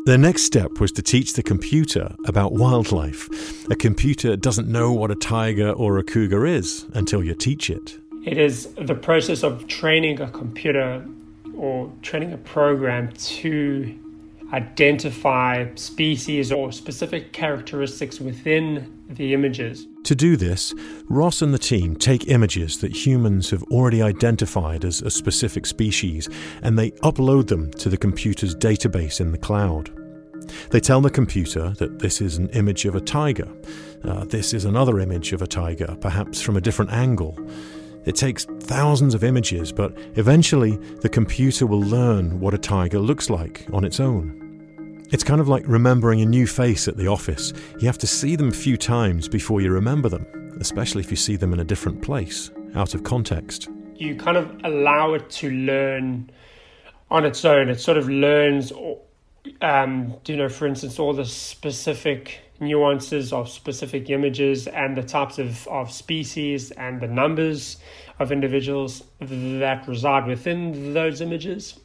Their 0.05 0.19
next 0.19 0.43
step 0.43 0.79
was 0.79 0.91
to 0.91 1.01
teach 1.01 1.33
the 1.33 1.41
computer 1.41 2.15
about 2.27 2.53
wildlife. 2.53 3.27
A 3.71 3.75
computer 3.75 4.35
doesn't 4.35 4.67
know 4.67 4.93
what 4.93 5.09
a 5.09 5.15
tiger 5.15 5.71
or 5.71 5.97
a 5.97 6.03
cougar 6.03 6.45
is 6.45 6.85
until 6.93 7.23
you 7.23 7.33
teach 7.33 7.71
it. 7.71 7.97
It 8.23 8.37
is 8.37 8.73
the 8.75 8.93
process 8.93 9.43
of 9.43 9.65
training 9.65 10.21
a 10.21 10.29
computer 10.29 11.03
or 11.65 11.91
training 12.03 12.31
a 12.31 12.37
program 12.37 13.11
to 13.13 13.97
identify 14.53 15.67
species 15.73 16.51
or 16.51 16.71
specific 16.71 17.33
characteristics 17.33 18.19
within 18.19 19.03
the 19.09 19.33
images. 19.33 19.87
To 20.03 20.15
do 20.15 20.37
this, 20.37 20.73
Ross 21.09 21.41
and 21.41 21.51
the 21.51 21.57
team 21.57 21.95
take 21.95 22.27
images 22.27 22.77
that 22.81 22.95
humans 22.95 23.49
have 23.49 23.63
already 23.63 24.03
identified 24.03 24.85
as 24.85 25.01
a 25.01 25.09
specific 25.09 25.65
species 25.65 26.29
and 26.61 26.77
they 26.77 26.91
upload 26.91 27.47
them 27.47 27.71
to 27.71 27.89
the 27.89 27.97
computer's 27.97 28.55
database 28.55 29.19
in 29.19 29.31
the 29.31 29.37
cloud. 29.39 29.89
They 30.69 30.79
tell 30.79 31.01
the 31.01 31.09
computer 31.09 31.71
that 31.79 31.97
this 31.97 32.21
is 32.21 32.37
an 32.37 32.49
image 32.49 32.85
of 32.85 32.93
a 32.93 33.01
tiger, 33.01 33.51
uh, 34.03 34.25
this 34.25 34.53
is 34.53 34.65
another 34.65 34.99
image 34.99 35.33
of 35.33 35.41
a 35.41 35.47
tiger, 35.47 35.97
perhaps 35.99 36.39
from 36.39 36.55
a 36.55 36.61
different 36.61 36.91
angle. 36.91 37.35
It 38.05 38.15
takes 38.15 38.45
thousands 38.45 39.15
of 39.15 39.23
images, 39.23 39.71
but 39.71 39.97
eventually 40.15 40.77
the 41.01 41.09
computer 41.09 41.65
will 41.65 41.81
learn 41.81 42.39
what 42.39 42.53
a 42.53 42.57
tiger 42.57 42.99
looks 42.99 43.29
like 43.29 43.65
on 43.73 43.83
its 43.83 43.99
own. 43.99 44.41
It's 45.11 45.23
kind 45.23 45.41
of 45.41 45.47
like 45.47 45.63
remembering 45.67 46.21
a 46.21 46.25
new 46.25 46.47
face 46.47 46.87
at 46.87 46.97
the 46.97 47.07
office. 47.07 47.53
You 47.79 47.87
have 47.87 47.97
to 47.99 48.07
see 48.07 48.35
them 48.35 48.49
a 48.49 48.51
few 48.51 48.77
times 48.77 49.27
before 49.27 49.61
you 49.61 49.71
remember 49.71 50.09
them, 50.09 50.25
especially 50.59 51.01
if 51.01 51.11
you 51.11 51.17
see 51.17 51.35
them 51.35 51.53
in 51.53 51.59
a 51.59 51.63
different 51.63 52.01
place, 52.01 52.51
out 52.75 52.93
of 52.93 53.03
context. 53.03 53.69
You 53.95 54.15
kind 54.15 54.37
of 54.37 54.55
allow 54.63 55.13
it 55.13 55.29
to 55.31 55.49
learn 55.49 56.29
on 57.09 57.25
its 57.25 57.45
own. 57.45 57.69
It 57.69 57.79
sort 57.79 57.97
of 57.97 58.09
learns, 58.09 58.71
um, 59.61 60.15
you 60.25 60.37
know, 60.37 60.49
for 60.49 60.67
instance, 60.67 60.99
all 60.99 61.13
the 61.13 61.25
specific 61.25 62.39
nuances 62.59 63.33
of 63.33 63.49
specific 63.49 64.09
images 64.09 64.67
and 64.67 64.95
the 64.95 65.03
types 65.03 65.39
of, 65.39 65.67
of 65.67 65.91
species 65.91 66.71
and 66.71 67.01
the 67.01 67.07
numbers 67.07 67.77
of 68.19 68.31
individuals 68.31 69.03
that 69.19 69.87
reside 69.87 70.25
within 70.25 70.93
those 70.93 71.21
images 71.21 71.79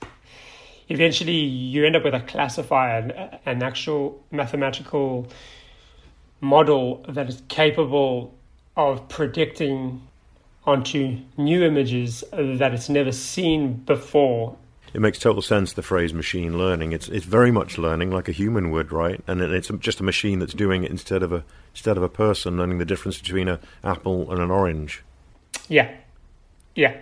eventually 0.91 1.33
you 1.33 1.87
end 1.87 1.97
up 1.97 2.05
with 2.05 2.15
a 2.15 2.21
classifier, 2.21 3.39
an 3.47 3.63
actual 3.63 4.23
mathematical 4.31 5.27
model 6.41 7.05
that 7.09 7.29
is 7.29 7.43
capable 7.49 8.35
of 8.77 9.09
predicting 9.09 10.03
onto 10.67 11.19
new 11.39 11.65
images 11.65 12.23
that 12.33 12.75
it's 12.75 12.89
never 12.89 13.13
seen 13.13 13.73
before. 13.73 14.57
It 14.93 15.01
makes 15.01 15.19
total 15.19 15.43
sense. 15.43 15.73
The 15.73 15.83
phrase 15.83 16.13
"machine 16.13 16.59
learning." 16.59 16.93
It's 16.93 17.09
it's 17.09 17.27
very 17.27 17.51
much 17.51 17.79
learning 17.79 18.11
like 18.11 18.29
a 18.29 18.33
human 18.33 18.71
would, 18.71 18.93
right? 18.93 19.23
And 19.27 19.41
it's 19.41 19.69
just 19.79 20.01
a 20.01 20.05
machine 20.05 20.39
that's 20.39 20.55
doing 20.55 20.85
it 20.85 20.91
instead 20.91 21.23
of 21.23 21.33
a 21.33 21.45
instead 21.73 21.97
of 21.97 22.03
a 22.03 22.09
person 22.09 22.57
learning 22.57 22.79
the 22.79 22.85
difference 22.85 23.19
between 23.19 23.49
an 23.49 23.59
apple 23.85 24.31
and 24.31 24.41
an 24.41 24.51
orange. 24.51 25.03
Yeah, 25.69 25.95
yeah. 26.75 26.97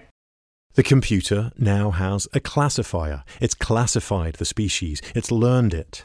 The 0.75 0.83
computer 0.83 1.51
now 1.59 1.91
has 1.91 2.29
a 2.33 2.41
classifier. 2.41 3.25
It's 3.41 3.55
classified 3.55 4.35
the 4.35 4.45
species, 4.45 5.03
it's 5.15 5.31
learned 5.31 5.75
it. 5.75 6.05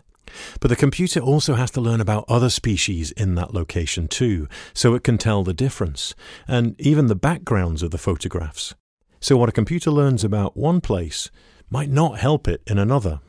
But 0.59 0.69
the 0.69 0.75
computer 0.75 1.19
also 1.19 1.53
has 1.55 1.69
to 1.71 1.81
learn 1.81 2.01
about 2.01 2.25
other 2.27 2.49
species 2.49 3.11
in 3.11 3.35
that 3.35 3.53
location 3.53 4.07
too, 4.07 4.47
so 4.73 4.95
it 4.95 5.03
can 5.03 5.17
tell 5.17 5.43
the 5.43 5.53
difference, 5.53 6.15
and 6.47 6.79
even 6.79 7.05
the 7.05 7.15
backgrounds 7.15 7.83
of 7.83 7.91
the 7.91 7.97
photographs. 7.97 8.73
So 9.19 9.37
what 9.37 9.49
a 9.49 9.53
computer 9.53 9.91
learns 9.91 10.23
about 10.23 10.57
one 10.57 10.81
place 10.81 11.29
might 11.69 11.89
not 11.89 12.19
help 12.19 12.47
it 12.47 12.61
in 12.67 12.77
another. 12.77 13.19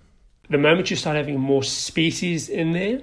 The 0.51 0.59
moment 0.59 0.91
you 0.91 0.97
start 0.97 1.17
having 1.17 1.41
more 1.41 1.63
species 1.63 2.49
in 2.49 2.73
there, 2.73 3.01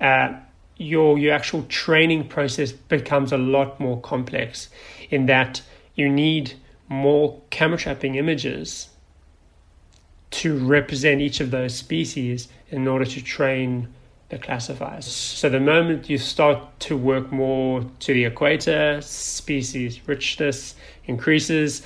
uh, 0.00 0.38
your 0.76 1.18
your 1.18 1.32
actual 1.32 1.62
training 1.64 2.28
process 2.28 2.72
becomes 2.72 3.32
a 3.32 3.38
lot 3.38 3.80
more 3.80 4.00
complex 4.00 4.68
in 5.08 5.26
that 5.26 5.62
you 5.94 6.08
need 6.08 6.54
more 6.88 7.40
camera 7.50 7.78
trapping 7.78 8.16
images 8.16 8.90
to 10.30 10.58
represent 10.58 11.20
each 11.20 11.40
of 11.40 11.50
those 11.50 11.74
species 11.74 12.48
in 12.70 12.86
order 12.86 13.04
to 13.04 13.22
train 13.22 13.88
the 14.28 14.38
classifiers. 14.38 15.06
So 15.06 15.48
the 15.48 15.60
moment 15.60 16.10
you 16.10 16.18
start 16.18 16.80
to 16.80 16.96
work 16.96 17.30
more 17.30 17.84
to 18.00 18.12
the 18.12 18.24
equator, 18.24 19.00
species 19.00 20.06
richness 20.06 20.74
increases. 21.06 21.82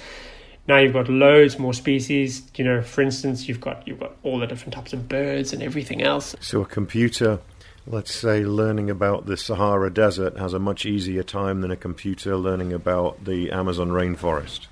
Now 0.71 0.79
you've 0.79 0.93
got 0.93 1.09
loads 1.09 1.59
more 1.59 1.75
species. 1.75 2.45
You 2.55 2.63
know, 2.63 2.81
for 2.81 3.03
instance, 3.03 3.49
you've 3.49 3.61
got 3.61 3.89
you've 3.89 3.99
got 3.99 4.13
all 4.23 4.39
the 4.39 4.47
different 4.47 4.73
types 4.73 4.93
of 4.93 5.09
birds 5.09 5.53
and 5.53 5.65
everything 5.65 6.01
else. 6.01 6.37
So 6.39 6.63
a 6.63 6.65
computer, 6.65 7.41
let's 7.89 8.15
say, 8.15 8.45
learning 8.45 8.89
about 8.89 9.27
the 9.27 9.37
Sahara 9.37 9.93
Desert 9.93 10.39
has 10.39 10.55
a 10.55 10.61
much 10.61 10.87
easier 10.87 11.25
time 11.25 11.63
than 11.63 11.73
a 11.73 11.77
computer 11.77 12.37
learning 12.37 12.73
about 12.73 13.25
the 13.25 13.51
Amazon 13.51 13.89
rainforest. 13.89 14.69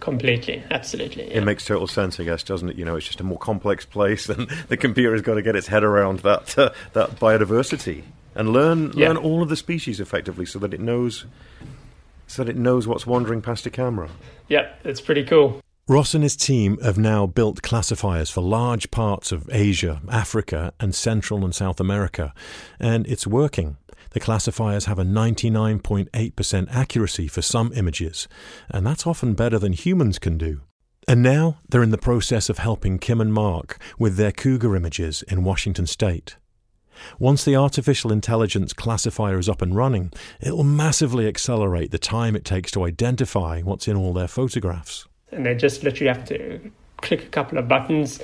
Completely, 0.00 0.64
absolutely. 0.68 1.30
Yeah. 1.30 1.36
It 1.36 1.44
makes 1.44 1.64
total 1.64 1.86
sense, 1.86 2.18
I 2.18 2.24
guess, 2.24 2.42
doesn't 2.42 2.68
it? 2.68 2.76
You 2.76 2.84
know, 2.84 2.96
it's 2.96 3.06
just 3.06 3.20
a 3.20 3.24
more 3.24 3.38
complex 3.38 3.86
place, 3.86 4.28
and 4.30 4.50
the 4.66 4.76
computer 4.76 5.12
has 5.12 5.22
got 5.22 5.34
to 5.34 5.42
get 5.42 5.54
its 5.54 5.68
head 5.68 5.84
around 5.84 6.20
that 6.20 6.58
uh, 6.58 6.70
that 6.94 7.20
biodiversity 7.20 8.02
and 8.34 8.52
learn 8.52 8.90
yeah. 8.96 9.06
learn 9.06 9.16
all 9.16 9.44
of 9.44 9.48
the 9.48 9.54
species 9.54 10.00
effectively, 10.00 10.44
so 10.44 10.58
that 10.58 10.74
it 10.74 10.80
knows 10.80 11.24
so 12.30 12.44
that 12.44 12.50
it 12.50 12.56
knows 12.56 12.86
what's 12.86 13.08
wandering 13.08 13.42
past 13.42 13.66
a 13.66 13.70
camera. 13.70 14.08
Yeah, 14.48 14.72
it's 14.84 15.00
pretty 15.00 15.24
cool. 15.24 15.60
Ross 15.88 16.14
and 16.14 16.22
his 16.22 16.36
team 16.36 16.78
have 16.78 16.96
now 16.96 17.26
built 17.26 17.60
classifiers 17.60 18.30
for 18.30 18.40
large 18.40 18.92
parts 18.92 19.32
of 19.32 19.50
Asia, 19.50 20.00
Africa, 20.08 20.72
and 20.78 20.94
Central 20.94 21.44
and 21.44 21.52
South 21.52 21.80
America, 21.80 22.32
and 22.78 23.04
it's 23.08 23.26
working. 23.26 23.78
The 24.10 24.20
classifiers 24.20 24.84
have 24.84 25.00
a 25.00 25.04
99.8% 25.04 26.68
accuracy 26.70 27.26
for 27.26 27.42
some 27.42 27.72
images, 27.74 28.28
and 28.68 28.86
that's 28.86 29.08
often 29.08 29.34
better 29.34 29.58
than 29.58 29.72
humans 29.72 30.20
can 30.20 30.38
do. 30.38 30.60
And 31.08 31.24
now 31.24 31.58
they're 31.68 31.82
in 31.82 31.90
the 31.90 31.98
process 31.98 32.48
of 32.48 32.58
helping 32.58 33.00
Kim 33.00 33.20
and 33.20 33.34
Mark 33.34 33.76
with 33.98 34.16
their 34.16 34.30
cougar 34.30 34.76
images 34.76 35.22
in 35.22 35.42
Washington 35.42 35.88
state. 35.88 36.36
Once 37.18 37.44
the 37.44 37.56
artificial 37.56 38.12
intelligence 38.12 38.72
classifier 38.72 39.38
is 39.38 39.48
up 39.48 39.62
and 39.62 39.74
running, 39.74 40.12
it 40.40 40.56
will 40.56 40.64
massively 40.64 41.26
accelerate 41.26 41.90
the 41.90 41.98
time 41.98 42.36
it 42.36 42.44
takes 42.44 42.70
to 42.70 42.84
identify 42.84 43.60
what's 43.60 43.88
in 43.88 43.96
all 43.96 44.12
their 44.12 44.28
photographs. 44.28 45.06
And 45.32 45.46
they 45.46 45.54
just 45.54 45.82
literally 45.82 46.12
have 46.12 46.24
to 46.26 46.60
click 46.98 47.22
a 47.22 47.28
couple 47.28 47.58
of 47.58 47.68
buttons 47.68 48.20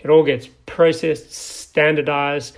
It 0.00 0.10
all 0.10 0.22
gets 0.22 0.48
processed, 0.66 1.32
standardized, 1.32 2.56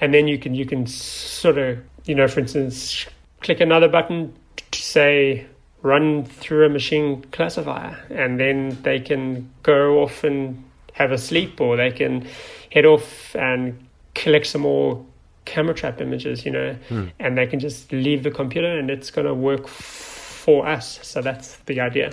and 0.00 0.12
then 0.12 0.26
you 0.26 0.38
can 0.38 0.54
you 0.54 0.66
can 0.66 0.86
sort 0.86 1.56
of 1.56 1.78
you 2.04 2.14
know, 2.14 2.26
for 2.26 2.40
instance, 2.40 3.06
click 3.40 3.60
another 3.60 3.88
button 3.88 4.34
to 4.70 4.82
say 4.82 5.46
run 5.82 6.24
through 6.24 6.66
a 6.66 6.68
machine 6.68 7.22
classifier, 7.32 7.96
and 8.10 8.38
then 8.40 8.76
they 8.82 8.98
can 8.98 9.50
go 9.62 10.02
off 10.02 10.24
and 10.24 10.62
have 10.94 11.12
a 11.12 11.18
sleep, 11.18 11.60
or 11.60 11.76
they 11.76 11.90
can 11.90 12.26
head 12.72 12.84
off 12.84 13.34
and 13.36 13.86
collect 14.20 14.46
some 14.46 14.60
more 14.60 15.04
camera 15.46 15.74
trap 15.74 16.00
images, 16.00 16.44
you 16.44 16.50
know, 16.50 16.74
hmm. 16.88 17.06
and 17.18 17.36
they 17.38 17.46
can 17.46 17.58
just 17.58 17.90
leave 17.90 18.22
the 18.22 18.30
computer 18.30 18.78
and 18.78 18.90
it's 18.90 19.10
going 19.10 19.26
to 19.26 19.34
work 19.34 19.66
for 19.66 20.66
us. 20.66 21.00
So 21.02 21.22
that's 21.22 21.56
the 21.64 21.80
idea. 21.80 22.12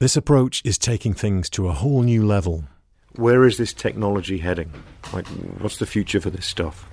This 0.00 0.16
approach 0.16 0.62
is 0.64 0.78
taking 0.78 1.14
things 1.14 1.48
to 1.50 1.68
a 1.68 1.72
whole 1.72 2.02
new 2.02 2.26
level. 2.26 2.64
Where 3.12 3.44
is 3.44 3.56
this 3.56 3.72
technology 3.72 4.38
heading? 4.38 4.70
Like, 5.12 5.26
what's 5.60 5.78
the 5.78 5.86
future 5.86 6.20
for 6.20 6.30
this 6.30 6.46
stuff? 6.46 6.86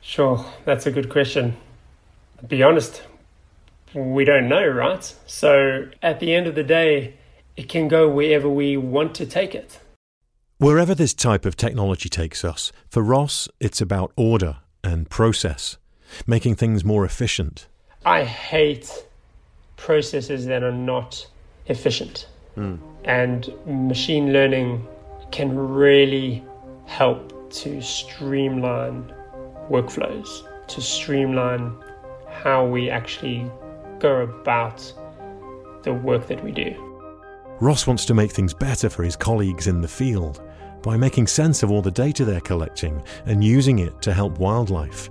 Sure, 0.00 0.44
that's 0.64 0.86
a 0.86 0.90
good 0.90 1.10
question. 1.10 1.56
be 2.46 2.62
honest, 2.62 3.02
we 3.94 4.24
don't 4.24 4.48
know, 4.48 4.66
right? 4.66 5.04
So 5.26 5.88
at 6.02 6.20
the 6.20 6.34
end 6.34 6.46
of 6.46 6.54
the 6.54 6.64
day, 6.64 7.14
it 7.56 7.68
can 7.68 7.88
go 7.88 8.08
wherever 8.08 8.48
we 8.48 8.76
want 8.76 9.14
to 9.16 9.26
take 9.26 9.54
it. 9.54 9.80
Wherever 10.60 10.92
this 10.92 11.14
type 11.14 11.46
of 11.46 11.54
technology 11.54 12.08
takes 12.08 12.44
us, 12.44 12.72
for 12.90 13.00
Ross, 13.00 13.48
it's 13.60 13.80
about 13.80 14.10
order 14.16 14.56
and 14.82 15.08
process, 15.08 15.76
making 16.26 16.56
things 16.56 16.84
more 16.84 17.04
efficient. 17.04 17.68
I 18.04 18.24
hate 18.24 18.90
processes 19.76 20.46
that 20.46 20.64
are 20.64 20.72
not 20.72 21.24
efficient. 21.66 22.26
Mm. 22.56 22.80
And 23.04 23.52
machine 23.66 24.32
learning 24.32 24.84
can 25.30 25.56
really 25.56 26.44
help 26.86 27.52
to 27.52 27.80
streamline 27.80 29.14
workflows, 29.70 30.42
to 30.66 30.80
streamline 30.80 31.72
how 32.30 32.66
we 32.66 32.90
actually 32.90 33.48
go 34.00 34.22
about 34.22 34.92
the 35.84 35.94
work 35.94 36.26
that 36.26 36.42
we 36.42 36.50
do. 36.50 36.74
Ross 37.60 37.86
wants 37.86 38.04
to 38.06 38.14
make 38.14 38.32
things 38.32 38.54
better 38.54 38.88
for 38.88 39.04
his 39.04 39.14
colleagues 39.14 39.68
in 39.68 39.82
the 39.82 39.88
field 39.88 40.42
by 40.82 40.96
making 40.96 41.26
sense 41.26 41.62
of 41.62 41.70
all 41.70 41.82
the 41.82 41.90
data 41.90 42.24
they're 42.24 42.40
collecting 42.40 43.02
and 43.26 43.42
using 43.42 43.78
it 43.78 44.00
to 44.02 44.12
help 44.12 44.38
wildlife. 44.38 45.10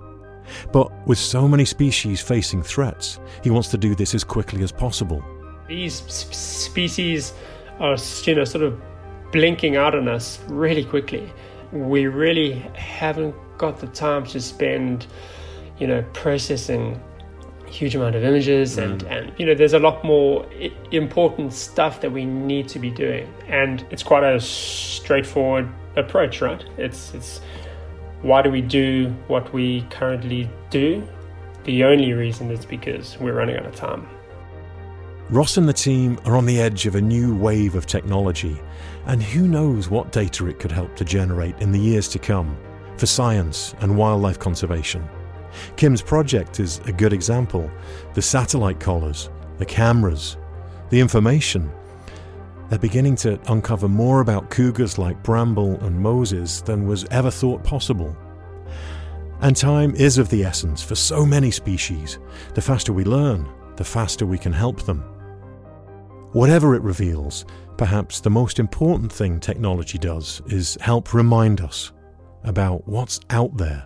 But 0.72 0.92
with 1.08 1.18
so 1.18 1.48
many 1.48 1.66
species 1.66 2.22
facing 2.22 2.64
threats, 2.64 3.20
he 3.44 3.50
wants 3.50 3.70
to 3.70 3.78
do 3.78 3.96
this 3.96 4.16
as 4.16 4.24
quickly 4.24 4.64
as 4.64 4.72
possible. 4.72 5.24
These 5.68 5.96
species 5.96 7.34
are, 7.80 7.98
you 8.24 8.36
know, 8.36 8.46
sort 8.46 8.64
of 8.64 8.80
blinking 9.32 9.76
out 9.76 9.94
on 9.94 10.08
us 10.08 10.40
really 10.48 10.86
quickly. 10.86 11.32
We 11.72 12.08
really 12.08 12.54
haven't 12.76 13.36
got 13.58 13.80
the 13.80 13.88
time 13.88 14.26
to 14.28 14.40
spend, 14.40 15.08
you 15.80 15.88
know, 15.88 16.04
processing 16.14 17.02
huge 17.70 17.96
amount 17.96 18.16
of 18.16 18.24
images 18.24 18.78
and 18.78 19.04
mm. 19.04 19.12
and 19.12 19.34
you 19.38 19.46
know 19.46 19.54
there's 19.54 19.74
a 19.74 19.80
lot 19.80 20.04
more 20.04 20.46
important 20.92 21.54
stuff 21.54 22.02
that 22.02 22.12
we 22.12 22.26
need 22.26 22.68
to 22.70 22.80
be 22.80 22.90
doing. 22.90 23.32
And 23.48 23.86
it's 23.92 24.04
quite 24.04 24.24
a 24.24 24.40
straightforward 24.40 25.70
approach 25.96 26.42
right? 26.42 26.64
It's 26.78 27.14
it's 27.14 27.42
why 28.22 28.42
do 28.42 28.50
we 28.50 28.62
do 28.62 29.14
what 29.28 29.54
we 29.54 29.82
currently 29.90 30.50
do? 30.70 31.08
The 31.66 31.84
only 31.84 32.14
reason 32.14 32.50
is 32.50 32.66
because 32.66 33.18
we're 33.20 33.34
running 33.34 33.58
out 33.58 33.66
of 33.66 33.76
time. 33.76 34.08
Ross 35.30 35.58
and 35.58 35.68
the 35.68 35.74
team 35.74 36.18
are 36.24 36.38
on 36.38 36.46
the 36.46 36.62
edge 36.62 36.86
of 36.86 36.96
a 36.96 37.02
new 37.02 37.36
wave 37.36 37.76
of 37.76 37.86
technology 37.86 38.58
and 39.08 39.22
who 39.22 39.46
knows 39.46 39.90
what 39.90 40.14
data 40.14 40.48
it 40.48 40.58
could 40.58 40.72
help 40.72 40.96
to 40.96 41.04
generate 41.04 41.60
in 41.60 41.74
the 41.74 41.80
years 41.80 42.08
to 42.10 42.20
come 42.20 42.58
for 42.96 43.06
science 43.06 43.76
and 43.82 43.98
wildlife 43.98 44.40
conservation 44.40 45.08
Kim's 45.76 46.02
project 46.02 46.60
is 46.60 46.80
a 46.86 46.92
good 46.92 47.14
example. 47.14 47.70
The 48.14 48.22
satellite 48.22 48.80
collars, 48.80 49.30
the 49.58 49.66
cameras, 49.66 50.38
the 50.90 51.00
information. 51.00 51.72
They're 52.70 52.80
beginning 52.80 53.16
to 53.18 53.40
uncover 53.52 53.88
more 53.88 54.22
about 54.22 54.50
cougars 54.50 54.98
like 54.98 55.24
Bramble 55.24 55.76
and 55.82 56.00
Moses 56.00 56.62
than 56.62 56.88
was 56.88 57.06
ever 57.06 57.32
thought 57.32 57.64
possible. 57.64 58.16
And 59.42 59.56
time 59.56 59.94
is 59.96 60.18
of 60.18 60.30
the 60.30 60.44
essence 60.44 60.84
for 60.84 60.96
so 60.96 61.26
many 61.26 61.52
species. 61.52 62.20
The 62.56 62.62
faster 62.62 62.92
we 62.92 63.04
learn, 63.04 63.48
the 63.76 63.84
faster 63.84 64.26
we 64.26 64.38
can 64.38 64.52
help 64.52 64.82
them. 64.82 65.02
Whatever 66.34 66.76
it 66.76 66.82
reveals, 66.82 67.46
perhaps 67.78 68.20
the 68.20 68.30
most 68.30 68.60
important 68.60 69.12
thing 69.14 69.40
technology 69.40 69.98
does 69.98 70.42
is 70.48 70.78
help 70.82 71.14
remind 71.14 71.62
us 71.62 71.92
about 72.44 72.88
what's 72.88 73.20
out 73.30 73.56
there 73.58 73.86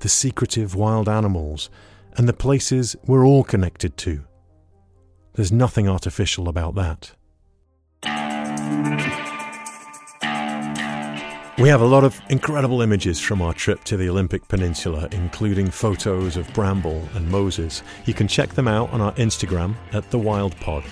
the 0.00 0.08
secretive 0.08 0.74
wild 0.74 1.08
animals, 1.08 1.70
and 2.16 2.28
the 2.28 2.32
places 2.32 2.96
we're 3.06 3.26
all 3.26 3.44
connected 3.44 3.96
to. 3.98 4.24
There's 5.34 5.52
nothing 5.52 5.88
artificial 5.88 6.48
about 6.48 6.74
that. 6.74 7.12
We 11.58 11.68
have 11.68 11.80
a 11.80 11.86
lot 11.86 12.04
of 12.04 12.20
incredible 12.28 12.82
images 12.82 13.18
from 13.18 13.42
our 13.42 13.52
trip 13.52 13.82
to 13.84 13.96
the 13.96 14.08
Olympic 14.08 14.46
Peninsula, 14.46 15.08
including 15.10 15.70
photos 15.70 16.36
of 16.36 16.52
Bramble 16.54 17.08
and 17.14 17.28
Moses. 17.28 17.82
You 18.04 18.14
can 18.14 18.28
check 18.28 18.50
them 18.50 18.68
out 18.68 18.92
on 18.92 19.00
our 19.00 19.12
Instagram 19.14 19.74
at 19.92 20.08
The 20.12 20.18
Wild 20.20 20.54
Pod. 20.58 20.84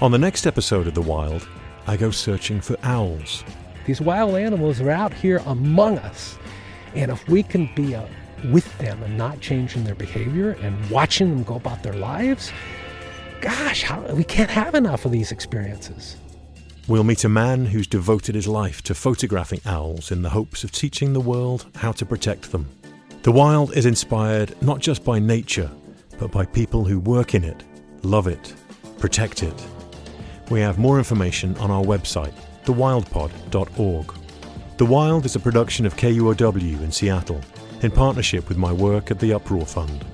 On 0.00 0.10
the 0.10 0.18
next 0.18 0.46
episode 0.46 0.86
of 0.86 0.94
The 0.94 1.02
Wild, 1.02 1.46
I 1.86 1.98
go 1.98 2.10
searching 2.10 2.62
for 2.62 2.78
owls. 2.82 3.44
These 3.84 4.00
wild 4.00 4.36
animals 4.36 4.80
are 4.80 4.90
out 4.90 5.12
here 5.12 5.42
among 5.44 5.98
us. 5.98 6.38
And 6.94 7.10
if 7.10 7.28
we 7.28 7.42
can 7.42 7.70
be 7.74 7.94
uh, 7.94 8.06
with 8.50 8.76
them 8.78 9.02
and 9.02 9.16
not 9.16 9.40
changing 9.40 9.84
their 9.84 9.94
behavior 9.94 10.52
and 10.62 10.90
watching 10.90 11.30
them 11.30 11.42
go 11.42 11.56
about 11.56 11.82
their 11.82 11.94
lives, 11.94 12.52
gosh, 13.40 13.82
how, 13.82 14.00
we 14.14 14.24
can't 14.24 14.50
have 14.50 14.74
enough 14.74 15.04
of 15.04 15.12
these 15.12 15.32
experiences. 15.32 16.16
We'll 16.86 17.04
meet 17.04 17.24
a 17.24 17.28
man 17.28 17.66
who's 17.66 17.86
devoted 17.86 18.34
his 18.34 18.46
life 18.46 18.82
to 18.82 18.94
photographing 18.94 19.60
owls 19.64 20.10
in 20.10 20.22
the 20.22 20.30
hopes 20.30 20.64
of 20.64 20.72
teaching 20.72 21.12
the 21.12 21.20
world 21.20 21.66
how 21.76 21.92
to 21.92 22.04
protect 22.04 22.52
them. 22.52 22.68
The 23.22 23.32
wild 23.32 23.74
is 23.74 23.86
inspired 23.86 24.60
not 24.62 24.80
just 24.80 25.02
by 25.02 25.18
nature, 25.18 25.70
but 26.18 26.30
by 26.30 26.44
people 26.44 26.84
who 26.84 27.00
work 27.00 27.34
in 27.34 27.42
it, 27.42 27.62
love 28.02 28.26
it, 28.26 28.54
protect 28.98 29.42
it. 29.42 29.66
We 30.50 30.60
have 30.60 30.78
more 30.78 30.98
information 30.98 31.56
on 31.56 31.70
our 31.70 31.82
website, 31.82 32.34
thewildpod.org. 32.66 34.23
The 34.76 34.84
Wild 34.84 35.24
is 35.24 35.36
a 35.36 35.40
production 35.40 35.86
of 35.86 35.94
KUOW 35.94 36.82
in 36.82 36.90
Seattle, 36.90 37.40
in 37.82 37.92
partnership 37.92 38.48
with 38.48 38.58
my 38.58 38.72
work 38.72 39.12
at 39.12 39.20
the 39.20 39.32
Uproar 39.32 39.64
Fund. 39.64 40.04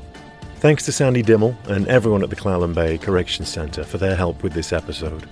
Thanks 0.56 0.84
to 0.84 0.92
Sandy 0.92 1.22
Dimmel 1.22 1.56
and 1.68 1.88
everyone 1.88 2.22
at 2.22 2.28
the 2.28 2.36
Clallam 2.36 2.74
Bay 2.74 2.98
Correction 2.98 3.46
Centre 3.46 3.84
for 3.84 3.96
their 3.96 4.14
help 4.14 4.42
with 4.42 4.52
this 4.52 4.74
episode. 4.74 5.26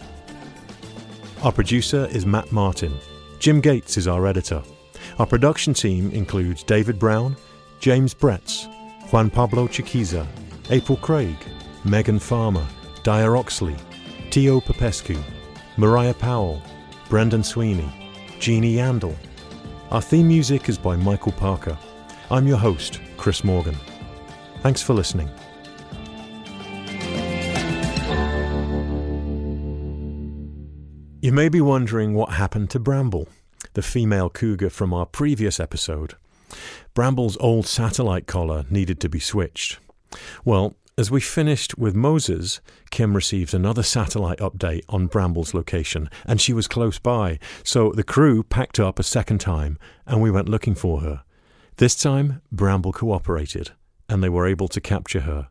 Our 1.43 1.53
producer 1.53 2.07
is 2.07 2.25
Matt 2.25 2.51
Martin. 2.53 2.97
Jim 3.39 3.61
Gates 3.61 3.99
is 3.99 4.09
our 4.09 4.27
editor. 4.27 4.63
Our 5.19 5.27
production 5.27 5.75
team 5.75 6.11
includes 6.13 6.63
David 6.63 6.99
Brown, 6.99 7.37
James 7.81 8.15
Bretz, 8.15 8.67
Juan 9.13 9.29
Pablo 9.29 9.69
Chiquiza, 9.69 10.27
April 10.71 10.97
Craig, 10.97 11.37
Megan 11.85 12.19
Farmer, 12.19 12.67
Dyer 13.03 13.37
Oxley, 13.37 13.77
Tio 14.31 14.59
Popescu, 14.59 15.23
Mariah 15.77 16.15
Powell, 16.15 16.63
Brendan 17.11 17.45
Sweeney, 17.45 17.93
Jeannie 18.39 18.77
Yandel. 18.77 19.17
Our 19.91 20.01
theme 20.01 20.29
music 20.29 20.69
is 20.69 20.79
by 20.79 20.95
Michael 20.95 21.33
Parker. 21.33 21.77
I'm 22.31 22.47
your 22.47 22.57
host, 22.57 23.01
Chris 23.17 23.43
Morgan. 23.43 23.77
Thanks 24.63 24.81
for 24.81 24.95
listening. 24.95 25.29
You 31.21 31.33
may 31.33 31.49
be 31.49 31.61
wondering 31.61 32.15
what 32.15 32.31
happened 32.31 32.71
to 32.71 32.79
Bramble, 32.79 33.29
the 33.75 33.83
female 33.83 34.31
cougar 34.31 34.71
from 34.71 34.95
our 34.95 35.05
previous 35.05 35.59
episode. 35.59 36.15
Bramble's 36.95 37.37
old 37.41 37.67
satellite 37.67 38.29
collar 38.29 38.67
needed 38.71 39.01
to 39.01 39.09
be 39.09 39.19
switched. 39.19 39.81
Well, 40.45 40.77
as 40.99 41.13
we 41.13 41.21
finished 41.21 41.79
with 41.79 41.95
Moses, 41.95 42.61
Kim 42.91 43.15
received 43.15 43.55
another 43.55 43.85
satellite 43.85 44.41
update 44.41 44.83
on 44.89 45.07
Bramble's 45.07 45.55
location, 45.55 46.11
and 46.27 46.41
she 46.41 46.53
was 46.53 46.67
close 46.67 46.99
by, 46.99 47.39
so 47.63 47.93
the 47.93 48.03
crew 48.03 48.43
packed 48.43 48.81
up 48.81 48.99
a 48.99 49.05
second 49.05 49.39
time 49.39 49.79
and 50.07 50.21
we 50.21 50.31
went 50.33 50.49
looking 50.49 50.75
for 50.75 51.01
her. 51.03 51.23
This 51.77 51.95
time, 51.95 52.43
Bramble 52.51 52.93
cooperated, 52.93 53.71
and 54.09 54.25
they 54.25 54.29
were 54.29 54.49
able 54.49 54.67
to 54.67 54.81
capture 54.81 55.21
her. 55.21 55.49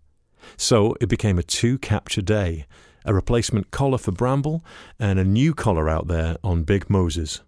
So 0.57 0.97
it 0.99 1.07
became 1.07 1.39
a 1.39 1.43
two 1.43 1.77
capture 1.77 2.21
day 2.21 2.65
a 3.05 3.13
replacement 3.13 3.71
collar 3.71 3.97
for 3.97 4.11
Bramble 4.11 4.65
and 4.99 5.17
a 5.17 5.23
new 5.23 5.53
collar 5.53 5.87
out 5.87 6.07
there 6.07 6.35
on 6.43 6.63
Big 6.63 6.89
Moses. 6.89 7.39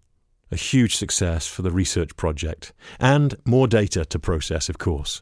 A 0.53 0.55
huge 0.55 0.95
success 0.95 1.47
for 1.47 1.63
the 1.63 1.71
research 1.71 2.15
project, 2.15 2.71
and 2.97 3.35
more 3.43 3.67
data 3.67 4.05
to 4.05 4.17
process, 4.17 4.69
of 4.69 4.77
course. 4.77 5.21